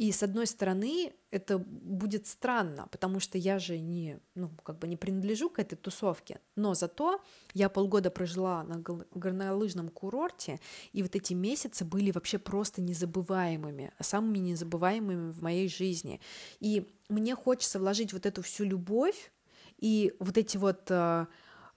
и 0.00 0.12
с 0.12 0.22
одной 0.22 0.46
стороны, 0.46 1.12
это 1.30 1.58
будет 1.58 2.26
странно, 2.26 2.88
потому 2.90 3.20
что 3.20 3.36
я 3.36 3.58
же 3.58 3.78
не, 3.78 4.18
ну, 4.34 4.48
как 4.62 4.78
бы 4.78 4.88
не 4.88 4.96
принадлежу 4.96 5.50
к 5.50 5.58
этой 5.58 5.76
тусовке. 5.76 6.40
Но 6.56 6.72
зато 6.72 7.20
я 7.52 7.68
полгода 7.68 8.10
прожила 8.10 8.62
на 8.62 8.82
горнолыжном 9.14 9.90
курорте, 9.90 10.58
и 10.94 11.02
вот 11.02 11.16
эти 11.16 11.34
месяцы 11.34 11.84
были 11.84 12.12
вообще 12.12 12.38
просто 12.38 12.80
незабываемыми, 12.80 13.92
самыми 14.00 14.38
незабываемыми 14.38 15.32
в 15.32 15.42
моей 15.42 15.68
жизни. 15.68 16.22
И 16.60 16.90
мне 17.10 17.34
хочется 17.34 17.78
вложить 17.78 18.14
вот 18.14 18.24
эту 18.24 18.40
всю 18.40 18.64
любовь 18.64 19.30
и 19.76 20.14
вот 20.18 20.38
эти 20.38 20.56
вот 20.56 20.90
э, 20.90 21.26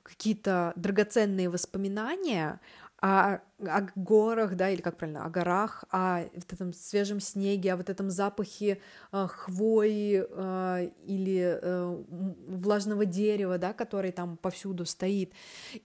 какие-то 0.01 0.71
драгоценные 0.77 1.49
воспоминания 1.49 2.61
о, 3.03 3.41
о 3.59 3.81
горах, 3.95 4.55
да, 4.55 4.69
или 4.69 4.79
как 4.79 4.95
правильно, 4.95 5.25
о 5.25 5.29
горах, 5.29 5.83
о 5.91 6.23
вот 6.33 6.53
этом 6.53 6.71
свежем 6.71 7.19
снеге, 7.19 7.73
о 7.73 7.77
вот 7.77 7.89
этом 7.89 8.09
запахе 8.09 8.79
э, 9.11 9.27
хвои 9.27 10.23
э, 10.25 10.89
или 11.03 11.59
э, 11.61 12.03
влажного 12.47 13.05
дерева, 13.05 13.57
да, 13.57 13.73
который 13.73 14.13
там 14.13 14.37
повсюду 14.37 14.85
стоит. 14.85 15.33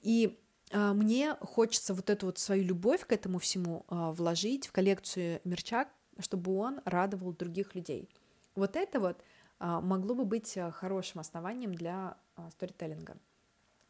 И 0.03 0.39
а, 0.71 0.93
мне 0.93 1.35
хочется 1.41 1.93
вот 1.93 2.09
эту 2.09 2.27
вот 2.27 2.39
свою 2.39 2.63
любовь 2.63 3.05
к 3.05 3.13
этому 3.13 3.41
всему 3.41 3.85
а, 3.89 4.13
вложить 4.13 4.69
в 4.69 4.73
коллекцию 4.73 5.41
мерча, 5.43 5.89
чтобы 6.21 6.57
он 6.57 6.81
радовал 6.85 7.33
других 7.33 7.75
людей. 7.75 8.09
Вот 8.55 8.77
это 8.77 9.01
вот 9.01 9.21
а, 9.59 9.81
могло 9.81 10.15
бы 10.15 10.25
быть 10.25 10.57
хорошим 10.73 11.21
основанием 11.21 11.75
для 11.75 12.17
сторителлинга. 12.53 13.17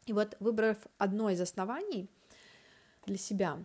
И 0.05 0.13
вот 0.13 0.35
выбрав 0.39 0.77
одно 0.97 1.29
из 1.29 1.41
оснований 1.41 2.09
для 3.05 3.17
себя, 3.17 3.57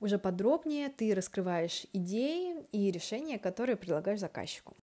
уже 0.00 0.18
подробнее 0.18 0.88
ты 0.88 1.14
раскрываешь 1.14 1.86
идеи 1.92 2.66
и 2.72 2.90
решения, 2.90 3.38
которые 3.38 3.76
предлагаешь 3.76 4.20
заказчику. 4.20 4.76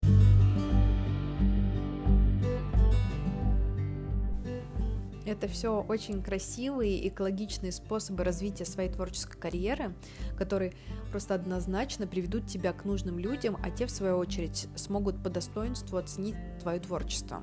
Это 5.27 5.49
все 5.49 5.85
очень 5.87 6.23
красивые, 6.23 7.07
экологичные 7.09 7.73
способы 7.73 8.25
развития 8.25 8.65
своей 8.65 8.91
творческой 8.91 9.39
карьеры, 9.39 9.95
которые 10.39 10.73
просто 11.11 11.35
однозначно 11.35 12.07
приведут 12.07 12.47
тебя 12.47 12.73
к 12.73 12.85
нужным 12.85 13.19
людям, 13.19 13.57
а 13.63 13.71
те, 13.71 13.87
в 13.87 13.91
свою 13.91 14.17
очередь, 14.17 14.69
смогут 14.77 15.23
по 15.23 15.29
достоинству 15.29 15.99
оценить 15.99 16.37
твое 16.61 16.81
творчество. 16.81 17.43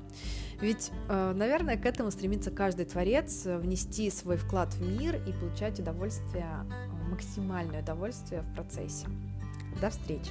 Ведь, 0.60 0.90
э, 1.08 1.32
наверное, 1.34 1.76
к 1.76 1.86
этому 1.86 2.10
стремится 2.10 2.50
каждый 2.50 2.84
творец, 2.84 3.44
внести 3.44 4.10
свой 4.10 4.36
вклад 4.36 4.74
в 4.74 5.00
мир 5.00 5.16
и 5.16 5.32
получать 5.32 5.78
удовольствие, 5.78 6.46
максимальное 7.10 7.82
удовольствие 7.82 8.42
в 8.42 8.54
процессе. 8.54 9.06
До 9.80 9.90
встречи! 9.90 10.30